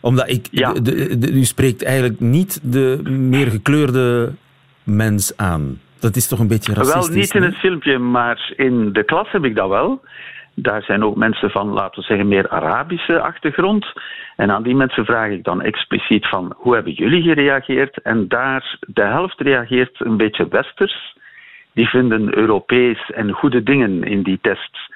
omdat 0.04 0.30
ik, 0.30 0.48
ja. 0.52 0.74
u 1.22 1.44
spreekt 1.44 1.84
eigenlijk 1.84 2.20
niet 2.20 2.72
de 2.74 3.02
meer 3.10 3.48
gekleurde 3.48 4.34
mens 4.84 5.38
aan. 5.38 5.80
Dat 6.00 6.16
is 6.16 6.28
toch 6.28 6.40
een 6.40 6.48
beetje 6.48 6.74
racistisch? 6.74 7.08
Wel, 7.08 7.18
niet 7.18 7.34
in 7.34 7.44
het 7.44 7.56
filmpje, 7.56 7.98
maar 7.98 8.54
in 8.56 8.94
de 8.94 9.04
klas 9.04 9.32
heb 9.32 9.46
ik 9.46 9.56
dat 9.56 9.70
wel. 9.70 10.02
Daar 10.54 10.84
zijn 10.84 11.04
ook 11.04 11.16
mensen 11.16 11.50
van, 11.50 11.68
laten 11.68 12.00
we 12.00 12.06
zeggen, 12.06 12.28
meer 12.28 12.50
Arabische 12.50 13.20
achtergrond. 13.22 13.86
En 14.36 14.52
aan 14.52 14.64
die 14.64 14.76
mensen 14.76 15.06
vraag 15.06 15.30
ik 15.32 15.44
dan 15.44 15.62
expliciet 15.62 16.28
van, 16.28 16.54
hoe 16.58 16.74
hebben 16.74 16.94
jullie 16.94 17.22
gereageerd? 17.22 18.02
En 18.02 18.28
daar, 18.28 18.78
de 18.80 19.04
helft 19.04 19.42
reageert 19.42 19.96
een 20.00 20.18
beetje 20.18 20.48
westers. 20.48 21.18
Die 21.74 21.88
vinden 21.88 22.38
Europees 22.38 23.12
en 23.12 23.32
goede 23.32 23.64
dingen 23.64 24.04
in 24.04 24.24
die 24.24 24.40
tests 24.42 24.92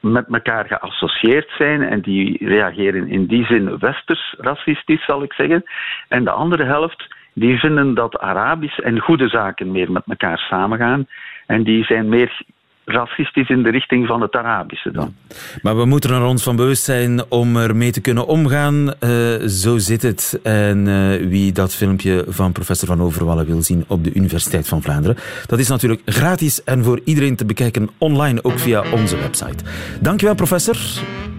met 0.00 0.26
elkaar 0.30 0.66
geassocieerd 0.66 1.50
zijn 1.56 1.82
en 1.82 2.00
die 2.00 2.48
reageren 2.48 3.08
in 3.08 3.26
die 3.26 3.44
zin 3.44 3.78
westers 3.78 4.34
racistisch, 4.38 5.04
zal 5.04 5.22
ik 5.22 5.32
zeggen. 5.32 5.62
En 6.08 6.24
de 6.24 6.30
andere 6.30 6.64
helft 6.64 7.14
die 7.32 7.58
vinden 7.58 7.94
dat 7.94 8.18
Arabisch 8.18 8.78
en 8.78 8.98
goede 8.98 9.28
zaken 9.28 9.70
meer 9.70 9.92
met 9.92 10.02
elkaar 10.06 10.38
samengaan. 10.38 11.06
En 11.46 11.62
die 11.62 11.84
zijn 11.84 12.08
meer 12.08 12.42
racistisch 12.88 13.48
in 13.48 13.62
de 13.62 13.70
richting 13.70 14.06
van 14.06 14.20
het 14.20 14.34
Arabische 14.34 14.90
dan. 14.90 15.14
Maar 15.62 15.76
we 15.76 15.84
moeten 15.84 16.10
er 16.10 16.24
ons 16.24 16.42
van 16.42 16.56
bewust 16.56 16.82
zijn 16.82 17.22
om 17.28 17.56
ermee 17.56 17.90
te 17.90 18.00
kunnen 18.00 18.26
omgaan. 18.26 18.92
Uh, 19.00 19.46
zo 19.46 19.78
zit 19.78 20.02
het. 20.02 20.40
En 20.42 20.86
uh, 20.86 21.28
wie 21.28 21.52
dat 21.52 21.74
filmpje 21.74 22.24
van 22.28 22.52
professor 22.52 22.88
Van 22.88 23.02
Overwallen 23.02 23.46
wil 23.46 23.62
zien 23.62 23.84
op 23.86 24.04
de 24.04 24.14
Universiteit 24.14 24.68
van 24.68 24.82
Vlaanderen, 24.82 25.16
dat 25.46 25.58
is 25.58 25.68
natuurlijk 25.68 26.02
gratis 26.04 26.64
en 26.64 26.84
voor 26.84 27.00
iedereen 27.04 27.36
te 27.36 27.44
bekijken 27.44 27.90
online, 27.98 28.44
ook 28.44 28.58
via 28.58 28.82
onze 28.92 29.16
website. 29.16 29.64
Dankjewel 30.00 30.34
professor. 30.34 30.76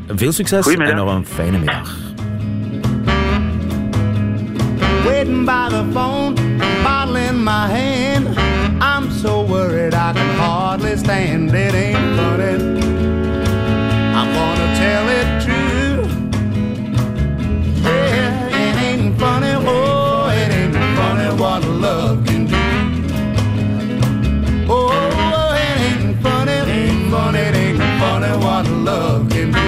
Veel 0.07 0.31
succes 0.31 0.67
en 0.67 0.95
nog 0.95 1.15
een 1.15 1.25
fijne 1.25 1.57
middag. 1.57 2.09
waiting 5.19 5.45
by 5.45 5.67
the 5.69 5.83
phone, 5.93 6.35
bottle 6.83 7.17
in 7.17 7.43
my 7.43 7.67
hand. 7.67 8.08
Stand 10.99 11.53
it. 11.53 11.73
Ain't 11.73 12.15
funny. 12.17 12.53
I'm 14.19 14.29
gonna 14.37 14.67
tell 14.81 15.05
it 15.19 15.29
true. 15.45 16.01
Yeah, 17.83 18.63
it 18.63 18.75
ain't 18.87 19.19
funny. 19.19 19.53
Oh, 19.65 20.41
it 20.41 20.49
ain't 20.59 20.75
funny 20.97 21.29
what 21.41 21.61
love 21.85 22.17
can 22.27 22.45
do. 22.45 22.67
Oh, 24.67 24.91
it 25.65 25.77
ain't 25.87 26.21
funny. 26.21 26.57
Ain't 26.77 27.11
funny. 27.11 27.39
It 27.39 27.55
ain't 27.55 27.81
funny 28.01 28.33
what 28.45 28.65
love 28.87 29.29
can 29.29 29.51
do. 29.51 29.67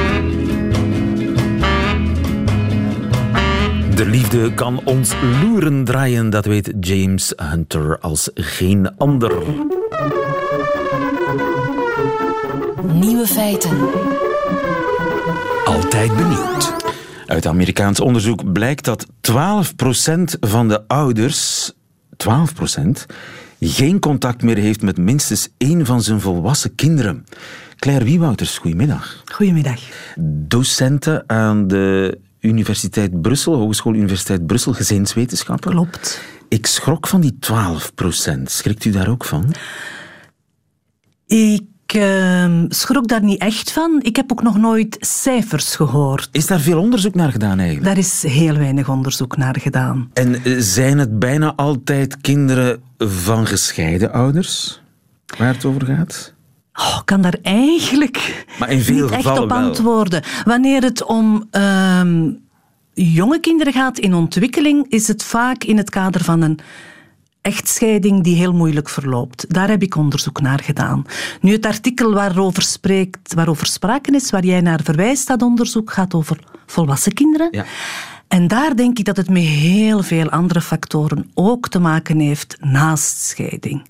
De 3.95 4.05
liefde 4.05 4.53
kan 4.53 4.79
ons 4.83 5.13
loeren 5.41 5.83
draaien, 5.83 6.29
dat 6.29 6.45
weet 6.45 6.71
James 6.79 7.33
Hunter 7.35 7.97
als 7.99 8.29
geen 8.33 8.97
ander. 8.97 9.31
Nieuwe 13.01 13.27
feiten. 13.27 13.89
Altijd 15.65 16.15
benieuwd. 16.15 16.73
Uit 17.25 17.45
Amerikaans 17.45 17.99
onderzoek 17.99 18.51
blijkt 18.51 18.85
dat 18.85 19.05
12% 19.05 19.09
van 20.39 20.67
de 20.67 20.87
ouders, 20.87 21.71
12%, 22.27 23.05
geen 23.59 23.99
contact 23.99 24.43
meer 24.43 24.57
heeft 24.57 24.81
met 24.81 24.97
minstens 24.97 25.49
één 25.57 25.85
van 25.85 26.01
zijn 26.01 26.21
volwassen 26.21 26.75
kinderen. 26.75 27.25
Claire 27.75 28.05
Wiewouters, 28.05 28.57
goedemiddag. 28.57 29.21
Goedemiddag. 29.25 29.79
Docenten 30.47 31.23
aan 31.27 31.67
de 31.67 32.17
Universiteit 32.39 33.21
Brussel, 33.21 33.55
Hogeschool 33.55 33.93
Universiteit 33.93 34.45
Brussel, 34.45 34.73
gezinswetenschappen. 34.73 35.71
Klopt. 35.71 36.21
Ik 36.47 36.65
schrok 36.65 37.07
van 37.07 37.21
die 37.21 37.37
12 37.39 37.93
procent. 37.95 38.51
Schrikt 38.51 38.85
u 38.85 38.91
daar 38.91 39.09
ook 39.09 39.25
van? 39.25 39.53
Ik 41.25 41.61
uh, 41.93 42.63
schrok 42.67 43.07
daar 43.07 43.23
niet 43.23 43.39
echt 43.39 43.71
van. 43.71 43.99
Ik 44.01 44.15
heb 44.15 44.31
ook 44.31 44.43
nog 44.43 44.57
nooit 44.57 44.97
cijfers 44.99 45.75
gehoord. 45.75 46.29
Is 46.31 46.47
daar 46.47 46.59
veel 46.59 46.79
onderzoek 46.79 47.15
naar 47.15 47.31
gedaan 47.31 47.59
eigenlijk? 47.59 47.87
Daar 47.87 47.97
is 47.97 48.23
heel 48.23 48.55
weinig 48.57 48.89
onderzoek 48.89 49.37
naar 49.37 49.55
gedaan. 49.59 50.09
En 50.13 50.43
eh, 50.43 50.55
zijn 50.57 50.97
het 50.97 51.19
bijna 51.19 51.53
altijd 51.55 52.21
kinderen 52.21 52.81
van 52.97 53.47
gescheiden 53.47 54.11
ouders 54.11 54.81
waar 55.37 55.53
het 55.53 55.65
over 55.65 55.85
gaat? 55.85 56.33
Oh, 56.73 56.97
ik 56.99 57.05
kan 57.05 57.21
daar 57.21 57.37
eigenlijk 57.41 58.45
maar 58.59 58.71
in 58.71 58.81
veel 58.81 59.05
niet 59.05 59.11
echt 59.11 59.39
op 59.39 59.51
antwoorden. 59.51 60.23
Wanneer 60.43 60.81
het 60.81 61.03
om 61.03 61.47
um, 61.51 62.39
jonge 62.93 63.39
kinderen 63.39 63.73
gaat 63.73 63.99
in 63.99 64.13
ontwikkeling, 64.13 64.85
is 64.89 65.07
het 65.07 65.23
vaak 65.23 65.63
in 65.63 65.77
het 65.77 65.89
kader 65.89 66.23
van 66.23 66.41
een 66.41 66.59
echtscheiding 67.41 68.23
die 68.23 68.35
heel 68.35 68.53
moeilijk 68.53 68.89
verloopt. 68.89 69.53
Daar 69.53 69.69
heb 69.69 69.81
ik 69.81 69.95
onderzoek 69.95 70.41
naar 70.41 70.59
gedaan. 70.59 71.05
Nu, 71.41 71.51
het 71.51 71.65
artikel 71.65 72.13
waarover, 72.13 72.63
spreekt, 72.63 73.33
waarover 73.33 73.67
sprake 73.67 74.11
is, 74.11 74.29
waar 74.29 74.45
jij 74.45 74.61
naar 74.61 74.79
verwijst, 74.83 75.27
dat 75.27 75.41
onderzoek 75.41 75.91
gaat 75.91 76.13
over 76.13 76.39
volwassen 76.65 77.13
kinderen. 77.13 77.47
Ja. 77.51 77.65
En 78.27 78.47
daar 78.47 78.75
denk 78.75 78.99
ik 78.99 79.05
dat 79.05 79.17
het 79.17 79.29
met 79.29 79.43
heel 79.43 80.03
veel 80.03 80.29
andere 80.29 80.61
factoren 80.61 81.31
ook 81.33 81.67
te 81.67 81.79
maken 81.79 82.19
heeft 82.19 82.57
naast 82.59 83.21
scheiding. 83.21 83.85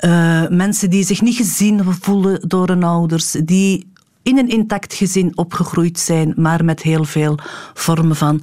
Uh, 0.00 0.48
mensen 0.48 0.90
die 0.90 1.04
zich 1.04 1.20
niet 1.20 1.36
gezien 1.36 1.84
voelen 2.00 2.48
door 2.48 2.68
hun 2.68 2.84
ouders, 2.84 3.30
die 3.30 3.92
in 4.22 4.38
een 4.38 4.48
intact 4.48 4.94
gezin 4.94 5.32
opgegroeid 5.36 5.98
zijn, 5.98 6.32
maar 6.36 6.64
met 6.64 6.82
heel 6.82 7.04
veel 7.04 7.38
vormen 7.74 8.16
van 8.16 8.42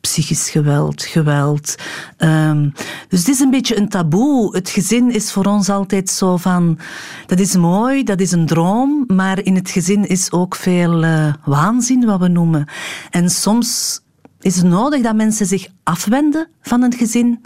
psychisch 0.00 0.50
geweld, 0.50 1.02
geweld. 1.02 1.74
Ehm, 2.16 2.68
dus 3.08 3.18
het 3.18 3.28
is 3.28 3.40
een 3.40 3.50
beetje 3.50 3.76
een 3.76 3.88
taboe. 3.88 4.56
Het 4.56 4.70
gezin 4.70 5.10
is 5.10 5.32
voor 5.32 5.44
ons 5.44 5.68
altijd 5.68 6.10
zo 6.10 6.36
van, 6.36 6.78
dat 7.26 7.38
is 7.38 7.56
mooi, 7.56 8.04
dat 8.04 8.20
is 8.20 8.32
een 8.32 8.46
droom, 8.46 9.04
maar 9.06 9.44
in 9.44 9.54
het 9.54 9.70
gezin 9.70 10.08
is 10.08 10.32
ook 10.32 10.54
veel 10.54 11.04
uh, 11.04 11.32
waanzin, 11.44 12.04
wat 12.04 12.20
we 12.20 12.28
noemen. 12.28 12.68
En 13.10 13.30
soms 13.30 14.00
is 14.40 14.56
het 14.56 14.66
nodig 14.66 15.02
dat 15.02 15.14
mensen 15.14 15.46
zich 15.46 15.66
afwenden 15.82 16.48
van 16.62 16.82
een 16.82 16.94
gezin 16.94 17.40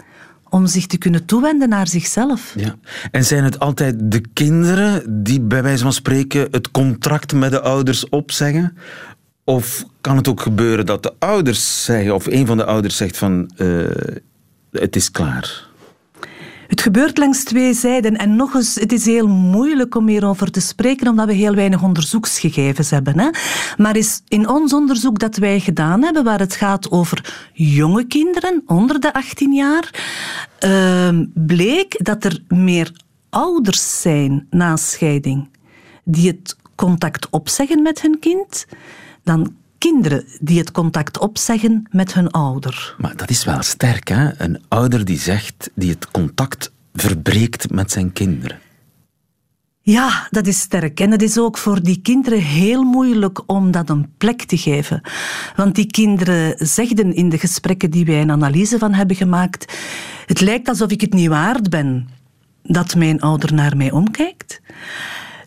om 0.49 0.67
zich 0.67 0.85
te 0.85 0.97
kunnen 0.97 1.25
toewenden 1.25 1.69
naar 1.69 1.87
zichzelf. 1.87 2.53
Ja. 2.55 2.75
En 3.11 3.25
zijn 3.25 3.43
het 3.43 3.59
altijd 3.59 3.95
de 3.99 4.21
kinderen 4.33 5.23
die 5.23 5.41
bij 5.41 5.63
wijze 5.63 5.83
van 5.83 5.93
spreken 5.93 6.47
het 6.51 6.71
contract 6.71 7.33
met 7.33 7.51
de 7.51 7.61
ouders 7.61 8.09
opzeggen? 8.09 8.77
Of 9.45 9.85
kan 10.01 10.15
het 10.15 10.27
ook 10.27 10.41
gebeuren 10.41 10.85
dat 10.85 11.03
de 11.03 11.13
ouders 11.19 11.83
zeggen, 11.83 12.15
of 12.15 12.25
een 12.25 12.45
van 12.45 12.57
de 12.57 12.65
ouders 12.65 12.97
zegt 12.97 13.17
van 13.17 13.51
uh, 13.57 13.87
het 14.71 14.95
is 14.95 15.11
klaar? 15.11 15.67
Het 16.67 16.81
gebeurt 16.81 17.17
langs 17.17 17.43
twee 17.43 17.73
zijden. 17.73 18.17
En 18.17 18.35
nog 18.35 18.53
eens, 18.55 18.75
het 18.75 18.91
is 18.91 19.05
heel 19.05 19.27
moeilijk 19.27 19.95
om 19.95 20.07
hierover 20.07 20.51
te 20.51 20.59
spreken, 20.59 21.07
omdat 21.07 21.27
we 21.27 21.33
heel 21.33 21.55
weinig 21.55 21.83
onderzoeksgegevens 21.83 22.89
hebben. 22.89 23.19
Hè? 23.19 23.29
Maar 23.77 23.95
is 23.95 24.21
in 24.27 24.49
ons 24.49 24.73
onderzoek 24.73 25.19
dat 25.19 25.37
wij 25.37 25.59
gedaan 25.59 26.03
hebben, 26.03 26.23
waar 26.23 26.39
het 26.39 26.55
gaat 26.55 26.91
over 26.91 27.49
jonge 27.53 28.03
kinderen 28.03 28.63
onder 28.65 28.99
de 28.99 29.13
18 29.13 29.53
jaar, 29.53 30.03
uh, 30.65 31.19
bleek 31.33 32.05
dat 32.05 32.23
er 32.23 32.43
meer 32.47 32.91
ouders 33.29 34.01
zijn 34.01 34.47
na 34.49 34.75
scheiding 34.75 35.49
die 36.03 36.27
het 36.27 36.55
contact 36.75 37.29
opzeggen 37.29 37.81
met 37.81 38.01
hun 38.01 38.19
kind 38.19 38.65
dan 39.25 39.55
kinderen 39.77 40.25
die 40.39 40.59
het 40.59 40.71
contact 40.71 41.19
opzeggen 41.19 41.87
met 41.91 42.13
hun 42.13 42.31
ouder. 42.31 42.95
Maar 42.97 43.15
dat 43.15 43.29
is 43.29 43.43
wel 43.43 43.61
sterk, 43.61 44.07
hè? 44.07 44.41
Een 44.41 44.61
ouder 44.67 45.05
die 45.05 45.19
zegt, 45.19 45.69
die 45.73 45.89
het 45.89 46.11
contact 46.11 46.71
verbreekt 46.93 47.71
met 47.71 47.91
zijn 47.91 48.13
kinderen. 48.13 48.59
Ja, 49.81 50.27
dat 50.29 50.47
is 50.47 50.59
sterk. 50.59 50.99
En 50.99 51.11
het 51.11 51.21
is 51.21 51.37
ook 51.37 51.57
voor 51.57 51.83
die 51.83 52.01
kinderen 52.01 52.39
heel 52.39 52.83
moeilijk 52.83 53.41
om 53.45 53.71
dat 53.71 53.89
een 53.89 54.09
plek 54.17 54.43
te 54.43 54.57
geven. 54.57 55.01
Want 55.55 55.75
die 55.75 55.85
kinderen 55.85 56.67
zegden 56.67 57.13
in 57.13 57.29
de 57.29 57.37
gesprekken 57.37 57.91
die 57.91 58.05
wij 58.05 58.21
een 58.21 58.31
analyse 58.31 58.77
van 58.77 58.93
hebben 58.93 59.15
gemaakt: 59.15 59.73
Het 60.25 60.41
lijkt 60.41 60.67
alsof 60.67 60.89
ik 60.89 61.01
het 61.01 61.13
niet 61.13 61.27
waard 61.27 61.69
ben 61.69 62.09
dat 62.63 62.95
mijn 62.95 63.21
ouder 63.21 63.53
naar 63.53 63.77
mij 63.77 63.91
omkijkt. 63.91 64.61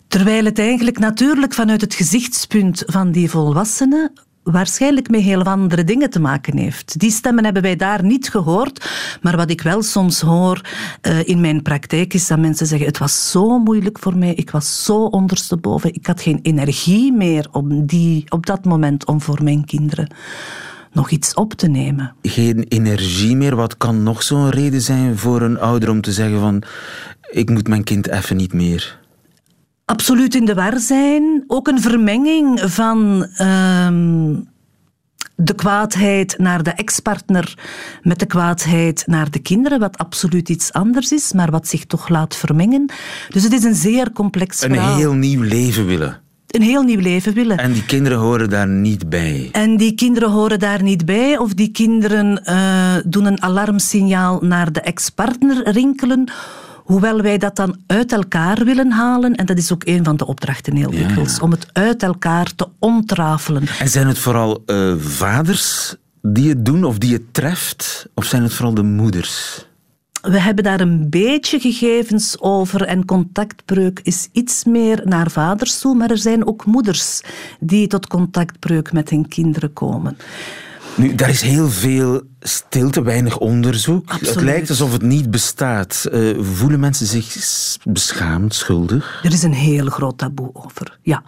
Terwijl 0.09 0.45
het 0.45 0.59
eigenlijk 0.59 0.99
natuurlijk 0.99 1.53
vanuit 1.53 1.81
het 1.81 1.93
gezichtspunt 1.93 2.83
van 2.85 3.11
die 3.11 3.29
volwassenen 3.29 4.11
waarschijnlijk 4.43 5.09
met 5.09 5.21
heel 5.21 5.43
andere 5.43 5.83
dingen 5.83 6.09
te 6.09 6.19
maken 6.19 6.57
heeft. 6.57 6.99
Die 6.99 7.11
stemmen 7.11 7.43
hebben 7.43 7.61
wij 7.61 7.75
daar 7.75 8.03
niet 8.03 8.29
gehoord, 8.29 8.89
maar 9.21 9.37
wat 9.37 9.49
ik 9.49 9.61
wel 9.61 9.81
soms 9.81 10.21
hoor 10.21 10.61
uh, 11.01 11.27
in 11.27 11.41
mijn 11.41 11.61
praktijk 11.61 12.13
is 12.13 12.27
dat 12.27 12.39
mensen 12.39 12.65
zeggen: 12.65 12.87
het 12.87 12.97
was 12.97 13.31
zo 13.31 13.59
moeilijk 13.59 13.99
voor 13.99 14.17
mij, 14.17 14.33
ik 14.33 14.51
was 14.51 14.83
zo 14.83 15.03
ondersteboven, 15.03 15.93
ik 15.93 16.05
had 16.05 16.21
geen 16.21 16.39
energie 16.41 17.13
meer 17.13 17.47
op, 17.51 17.87
die, 17.87 18.31
op 18.31 18.45
dat 18.45 18.65
moment 18.65 19.05
om 19.05 19.21
voor 19.21 19.43
mijn 19.43 19.65
kinderen 19.65 20.13
nog 20.91 21.09
iets 21.09 21.33
op 21.33 21.53
te 21.53 21.67
nemen. 21.67 22.13
Geen 22.21 22.63
energie 22.67 23.35
meer, 23.35 23.55
wat 23.55 23.77
kan 23.77 24.03
nog 24.03 24.23
zo'n 24.23 24.49
reden 24.49 24.81
zijn 24.81 25.17
voor 25.17 25.41
een 25.41 25.59
ouder 25.59 25.89
om 25.89 26.01
te 26.01 26.11
zeggen 26.11 26.39
van 26.39 26.63
ik 27.31 27.49
moet 27.49 27.67
mijn 27.67 27.83
kind 27.83 28.07
even 28.07 28.37
niet 28.37 28.53
meer? 28.53 28.99
Absoluut 29.89 30.35
in 30.35 30.45
de 30.45 30.53
war 30.53 30.79
zijn. 30.79 31.43
Ook 31.47 31.67
een 31.67 31.81
vermenging 31.81 32.61
van 32.65 33.27
ehm, 33.35 34.35
de 35.35 35.55
kwaadheid 35.55 36.37
naar 36.37 36.63
de 36.63 36.71
ex-partner 36.71 37.57
met 38.01 38.19
de 38.19 38.25
kwaadheid 38.25 39.03
naar 39.07 39.31
de 39.31 39.39
kinderen, 39.39 39.79
wat 39.79 39.97
absoluut 39.97 40.49
iets 40.49 40.73
anders 40.73 41.11
is, 41.11 41.33
maar 41.33 41.51
wat 41.51 41.67
zich 41.67 41.85
toch 41.85 42.09
laat 42.09 42.35
vermengen. 42.35 42.91
Dus 43.29 43.43
het 43.43 43.53
is 43.53 43.63
een 43.63 43.75
zeer 43.75 44.11
complex 44.11 44.59
verhaal. 44.59 44.91
Een 44.91 44.97
heel 44.97 45.13
nieuw 45.13 45.41
leven 45.41 45.85
willen. 45.85 46.21
Een 46.47 46.61
heel 46.61 46.83
nieuw 46.83 46.99
leven 46.99 47.33
willen. 47.33 47.57
En 47.57 47.71
die 47.71 47.85
kinderen 47.85 48.17
horen 48.17 48.49
daar 48.49 48.67
niet 48.67 49.09
bij. 49.09 49.49
En 49.51 49.77
die 49.77 49.95
kinderen 49.95 50.29
horen 50.29 50.59
daar 50.59 50.83
niet 50.83 51.05
bij, 51.05 51.37
of 51.37 51.53
die 51.53 51.71
kinderen 51.71 52.41
uh, 52.45 52.95
doen 53.05 53.25
een 53.25 53.41
alarmsignaal 53.41 54.39
naar 54.41 54.71
de 54.71 54.81
ex-partner 54.81 55.69
rinkelen 55.69 56.31
Hoewel 56.89 57.21
wij 57.21 57.37
dat 57.37 57.55
dan 57.55 57.77
uit 57.87 58.11
elkaar 58.11 58.65
willen 58.65 58.91
halen, 58.91 59.35
en 59.35 59.45
dat 59.45 59.57
is 59.57 59.71
ook 59.73 59.85
een 59.85 60.03
van 60.03 60.17
de 60.17 60.25
opdrachten 60.25 60.75
heel 60.75 60.89
dikwijls, 60.89 61.39
om 61.39 61.51
het 61.51 61.67
uit 61.73 62.03
elkaar 62.03 62.55
te 62.55 62.67
ontrafelen. 62.79 63.63
En 63.79 63.89
zijn 63.89 64.07
het 64.07 64.19
vooral 64.19 64.63
uh, 64.65 64.93
vaders 64.97 65.95
die 66.21 66.49
het 66.49 66.65
doen 66.65 66.83
of 66.83 66.97
die 66.97 67.13
het 67.13 67.33
treft, 67.33 68.07
of 68.13 68.25
zijn 68.25 68.43
het 68.43 68.53
vooral 68.53 68.73
de 68.73 68.83
moeders? 68.83 69.65
We 70.21 70.39
hebben 70.39 70.63
daar 70.63 70.79
een 70.79 71.09
beetje 71.09 71.59
gegevens 71.59 72.39
over 72.39 72.81
en 72.81 73.05
contactbreuk 73.05 73.99
is 74.03 74.29
iets 74.31 74.63
meer 74.63 75.01
naar 75.03 75.31
vaders 75.31 75.79
toe, 75.79 75.95
maar 75.95 76.09
er 76.09 76.17
zijn 76.17 76.47
ook 76.47 76.65
moeders 76.65 77.21
die 77.59 77.87
tot 77.87 78.07
contactbreuk 78.07 78.91
met 78.91 79.09
hun 79.09 79.27
kinderen 79.27 79.73
komen. 79.73 80.17
Nu, 80.95 81.15
daar 81.15 81.29
is 81.29 81.41
heel 81.41 81.69
veel 81.69 82.21
stilte, 82.39 83.01
weinig 83.01 83.37
onderzoek. 83.37 84.11
Het 84.11 84.41
lijkt 84.41 84.69
alsof 84.69 84.91
het 84.91 85.01
niet 85.01 85.31
bestaat. 85.31 86.05
Uh, 86.11 86.37
voelen 86.43 86.79
mensen 86.79 87.05
zich 87.05 87.35
beschaamd, 87.83 88.55
schuldig? 88.55 89.19
Er 89.23 89.33
is 89.33 89.43
een 89.43 89.53
heel 89.53 89.85
groot 89.85 90.17
taboe 90.17 90.49
over, 90.53 90.97
ja. 91.01 91.23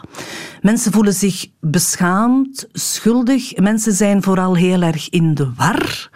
Mensen 0.62 0.92
voelen 0.92 1.14
zich 1.14 1.48
beschaamd, 1.60 2.68
schuldig. 2.72 3.58
Mensen 3.58 3.94
zijn 3.94 4.24
vooral 4.24 4.56
heel 4.56 4.82
erg 4.82 5.10
in 5.10 5.34
de 5.34 5.52
war. 5.56 6.10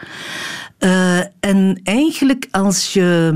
Uh, 0.79 1.17
en 1.39 1.79
eigenlijk 1.84 2.47
als 2.51 2.93
je 2.93 3.34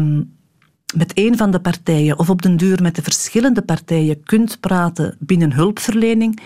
met 0.95 1.11
een 1.13 1.37
van 1.37 1.51
de 1.51 1.59
partijen 1.59 2.19
of 2.19 2.29
op 2.29 2.41
den 2.41 2.57
duur 2.57 2.81
met 2.81 2.95
de 2.95 3.01
verschillende 3.01 3.61
partijen 3.61 4.23
kunt 4.23 4.59
praten 4.59 5.15
binnen 5.19 5.53
hulpverlening, 5.53 6.39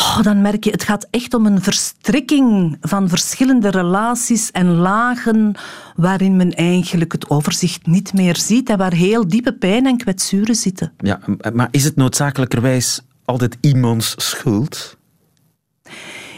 Oh, 0.00 0.22
dan 0.22 0.42
merk 0.42 0.64
je, 0.64 0.70
het 0.70 0.82
gaat 0.82 1.06
echt 1.10 1.34
om 1.34 1.46
een 1.46 1.62
verstrikking 1.62 2.76
van 2.80 3.08
verschillende 3.08 3.70
relaties 3.70 4.50
en 4.50 4.74
lagen 4.74 5.54
waarin 5.96 6.36
men 6.36 6.54
eigenlijk 6.54 7.12
het 7.12 7.30
overzicht 7.30 7.86
niet 7.86 8.12
meer 8.12 8.36
ziet 8.36 8.68
en 8.68 8.78
waar 8.78 8.92
heel 8.92 9.28
diepe 9.28 9.52
pijn 9.52 9.86
en 9.86 9.96
kwetsuren 9.96 10.54
zitten. 10.54 10.92
Ja, 10.98 11.20
maar 11.52 11.68
is 11.70 11.84
het 11.84 11.96
noodzakelijkerwijs 11.96 13.00
altijd 13.24 13.56
iemands 13.60 14.14
schuld? 14.16 14.96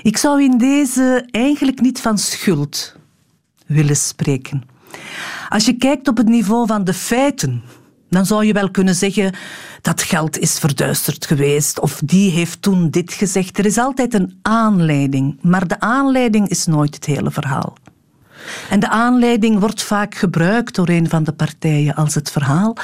Ik 0.03 0.16
zou 0.16 0.42
in 0.42 0.59
deze 0.59 1.29
eigenlijk 1.31 1.81
niet 1.81 2.01
van 2.01 2.18
schuld 2.18 2.96
willen 3.66 3.96
spreken. 3.96 4.62
Als 5.49 5.64
je 5.64 5.77
kijkt 5.77 6.09
op 6.09 6.16
het 6.16 6.29
niveau 6.29 6.66
van 6.66 6.85
de 6.85 6.94
feiten, 6.94 7.62
dan 8.11 8.27
zou 8.27 8.44
je 8.44 8.53
wel 8.53 8.70
kunnen 8.70 8.94
zeggen 8.94 9.35
dat 9.81 10.03
geld 10.03 10.38
is 10.38 10.59
verduisterd 10.59 11.27
geweest 11.27 11.81
of 11.81 12.01
die 12.05 12.31
heeft 12.31 12.62
toen 12.62 12.90
dit 12.90 13.12
gezegd. 13.12 13.59
Er 13.59 13.66
is 13.66 13.79
altijd 13.79 14.14
een 14.14 14.38
aanleiding, 14.42 15.38
maar 15.42 15.68
de 15.68 15.81
aanleiding 15.81 16.49
is 16.49 16.66
nooit 16.66 16.94
het 16.94 17.05
hele 17.05 17.31
verhaal. 17.31 17.77
En 18.70 18.81
de 18.81 18.88
aanleiding 18.88 19.59
wordt 19.59 19.83
vaak 19.83 20.14
gebruikt 20.14 20.75
door 20.75 20.88
een 20.88 21.09
van 21.09 21.25
de 21.25 21.33
partijen 21.33 21.94
als 21.94 22.14
het 22.14 22.31
verhaal, 22.31 22.77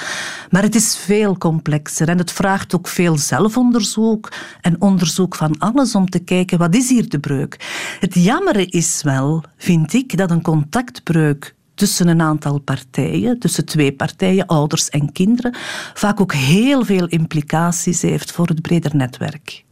maar 0.51 0.62
het 0.62 0.75
is 0.75 0.97
veel 0.97 1.39
complexer 1.39 2.09
en 2.09 2.19
het 2.19 2.33
vraagt 2.33 2.75
ook 2.75 2.89
veel 2.89 3.19
zelfonderzoek 3.19 4.33
en 4.61 4.81
onderzoek 4.81 5.35
van 5.35 5.59
alles 5.59 5.95
om 5.95 6.09
te 6.09 6.19
kijken 6.19 6.59
wat 6.59 6.75
is 6.75 6.89
hier 6.89 7.09
de 7.09 7.19
breuk. 7.19 7.57
Het 8.01 8.15
jammere 8.15 8.67
is 8.67 9.03
wel, 9.03 9.45
vind 9.57 9.93
ik, 9.93 10.17
dat 10.17 10.31
een 10.31 10.43
contactbreuk 10.43 11.55
tussen 11.77 12.09
een 12.09 12.21
aantal 12.21 12.59
partijen, 12.59 13.39
tussen 13.39 13.65
twee 13.65 13.93
partijen, 13.93 14.47
ouders 14.47 14.89
en 14.89 15.12
kinderen, 15.12 15.55
vaak 15.95 16.21
ook 16.21 16.33
heel 16.35 16.85
veel 16.85 17.07
implicaties 17.07 18.03
heeft 18.03 18.33
voor 18.33 18.47
het 18.47 18.62
breder 18.62 18.97
netwerk. 18.97 19.65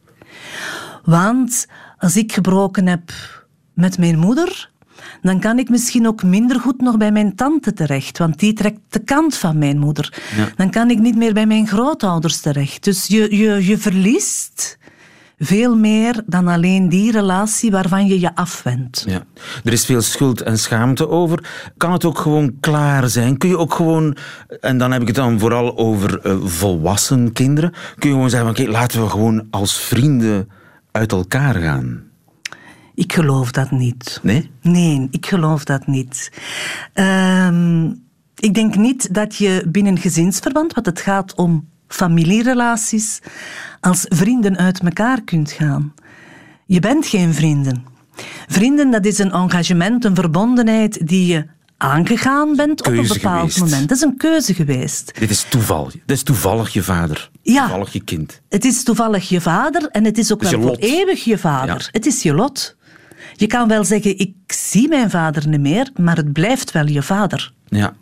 Want 1.04 1.66
als 1.98 2.16
ik 2.16 2.32
gebroken 2.32 2.86
heb 2.86 3.12
met 3.74 3.98
mijn 3.98 4.18
moeder, 4.18 4.70
dan 5.22 5.40
kan 5.40 5.58
ik 5.58 5.68
misschien 5.68 6.06
ook 6.06 6.22
minder 6.22 6.60
goed 6.60 6.80
nog 6.80 6.96
bij 6.96 7.12
mijn 7.12 7.34
tante 7.34 7.72
terecht, 7.72 8.18
want 8.18 8.38
die 8.38 8.52
trekt 8.52 8.80
de 8.88 8.98
kant 8.98 9.36
van 9.36 9.58
mijn 9.58 9.78
moeder. 9.78 10.22
Dan 10.56 10.70
kan 10.70 10.90
ik 10.90 10.98
niet 10.98 11.16
meer 11.16 11.32
bij 11.32 11.46
mijn 11.46 11.66
grootouders 11.66 12.40
terecht. 12.40 12.84
Dus 12.84 13.06
je, 13.06 13.36
je, 13.36 13.66
je 13.66 13.78
verliest 13.78 14.78
veel 15.38 15.76
meer 15.76 16.22
dan 16.26 16.48
alleen 16.48 16.88
die 16.88 17.12
relatie 17.12 17.70
waarvan 17.70 18.06
je 18.06 18.20
je 18.20 18.34
afwendt. 18.34 19.04
Ja. 19.08 19.24
Er 19.64 19.72
is 19.72 19.84
veel 19.84 20.02
schuld 20.02 20.40
en 20.40 20.58
schaamte 20.58 21.08
over. 21.08 21.44
Kan 21.76 21.92
het 21.92 22.04
ook 22.04 22.18
gewoon 22.18 22.56
klaar 22.60 23.08
zijn? 23.08 23.38
Kun 23.38 23.48
je 23.48 23.58
ook 23.58 23.74
gewoon, 23.74 24.16
en 24.60 24.78
dan 24.78 24.92
heb 24.92 25.00
ik 25.00 25.06
het 25.06 25.16
dan 25.16 25.38
vooral 25.38 25.76
over 25.76 26.26
uh, 26.26 26.44
volwassen 26.44 27.32
kinderen, 27.32 27.72
kun 27.98 28.08
je 28.08 28.14
gewoon 28.14 28.30
zeggen: 28.30 28.50
oké, 28.50 28.64
laten 28.64 29.02
we 29.02 29.08
gewoon 29.08 29.46
als 29.50 29.80
vrienden 29.80 30.48
uit 30.90 31.12
elkaar 31.12 31.54
gaan? 31.54 32.02
Ik 32.94 33.12
geloof 33.12 33.50
dat 33.50 33.70
niet. 33.70 34.20
Nee? 34.22 34.50
Nee, 34.62 35.08
ik 35.10 35.26
geloof 35.26 35.64
dat 35.64 35.86
niet. 35.86 36.32
Ehm, 36.92 37.86
ik 38.36 38.54
denk 38.54 38.76
niet 38.76 39.14
dat 39.14 39.36
je 39.36 39.64
binnen 39.68 39.98
gezinsverband, 39.98 40.74
want 40.74 40.86
het 40.86 41.00
gaat 41.00 41.34
om 41.34 41.68
familierelaties, 41.94 43.18
als 43.80 44.06
vrienden 44.08 44.56
uit 44.56 44.80
elkaar 44.80 45.22
kunt 45.22 45.50
gaan. 45.52 45.94
Je 46.66 46.80
bent 46.80 47.06
geen 47.06 47.34
vrienden. 47.34 47.84
Vrienden, 48.48 48.90
dat 48.90 49.06
is 49.06 49.18
een 49.18 49.32
engagement, 49.32 50.04
een 50.04 50.14
verbondenheid 50.14 51.06
die 51.06 51.26
je 51.26 51.46
aangegaan 51.76 52.56
bent 52.56 52.86
op 52.86 52.92
een 52.92 53.06
bepaald 53.06 53.58
moment. 53.58 53.88
Dat 53.88 53.96
is 53.96 54.02
een 54.02 54.16
keuze 54.16 54.54
geweest. 54.54 55.12
Dit 55.18 55.30
is 55.30 55.46
toeval. 55.48 55.90
Dit 55.92 56.16
is 56.16 56.22
toevallig 56.22 56.72
je 56.72 56.82
vader. 56.82 57.30
Ja. 57.42 57.60
Toevallig 57.60 57.92
je 57.92 58.04
kind. 58.04 58.40
Het 58.48 58.64
is 58.64 58.82
toevallig 58.82 59.28
je 59.28 59.40
vader 59.40 59.88
en 59.88 60.04
het 60.04 60.18
is 60.18 60.32
ook 60.32 60.42
wel 60.42 60.60
voor 60.60 60.76
eeuwig 60.76 61.24
je 61.24 61.38
vader. 61.38 61.88
Het 61.92 62.06
is 62.06 62.22
je 62.22 62.34
lot. 62.34 62.76
Je 63.36 63.46
kan 63.46 63.68
wel 63.68 63.84
zeggen, 63.84 64.18
ik 64.18 64.34
zie 64.46 64.88
mijn 64.88 65.10
vader 65.10 65.48
niet 65.48 65.60
meer, 65.60 65.90
maar 65.96 66.16
het 66.16 66.32
blijft 66.32 66.72
wel 66.72 66.86
je 66.86 67.02
vader. 67.02 67.52
Ja. 67.66 67.94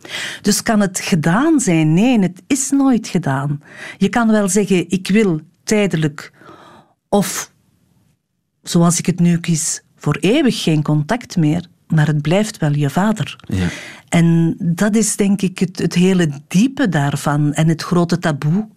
Dus 0.42 0.62
kan 0.62 0.80
het 0.80 1.00
gedaan 1.00 1.60
zijn? 1.60 1.94
Nee, 1.94 2.18
het 2.18 2.42
is 2.46 2.70
nooit 2.70 3.08
gedaan. 3.08 3.62
Je 3.98 4.08
kan 4.08 4.30
wel 4.30 4.48
zeggen, 4.48 4.90
ik 4.90 5.08
wil 5.08 5.40
tijdelijk 5.64 6.32
of, 7.08 7.52
zoals 8.62 8.98
ik 8.98 9.06
het 9.06 9.20
nu 9.20 9.38
kies, 9.38 9.82
voor 9.96 10.16
eeuwig 10.20 10.62
geen 10.62 10.82
contact 10.82 11.36
meer, 11.36 11.66
maar 11.86 12.06
het 12.06 12.22
blijft 12.22 12.58
wel 12.58 12.72
je 12.72 12.90
vader. 12.90 13.36
Ja. 13.46 13.68
En 14.08 14.56
dat 14.58 14.96
is 14.96 15.16
denk 15.16 15.42
ik 15.42 15.58
het, 15.58 15.78
het 15.78 15.94
hele 15.94 16.30
diepe 16.48 16.88
daarvan 16.88 17.52
en 17.52 17.68
het 17.68 17.82
grote 17.82 18.18
taboe 18.18 18.68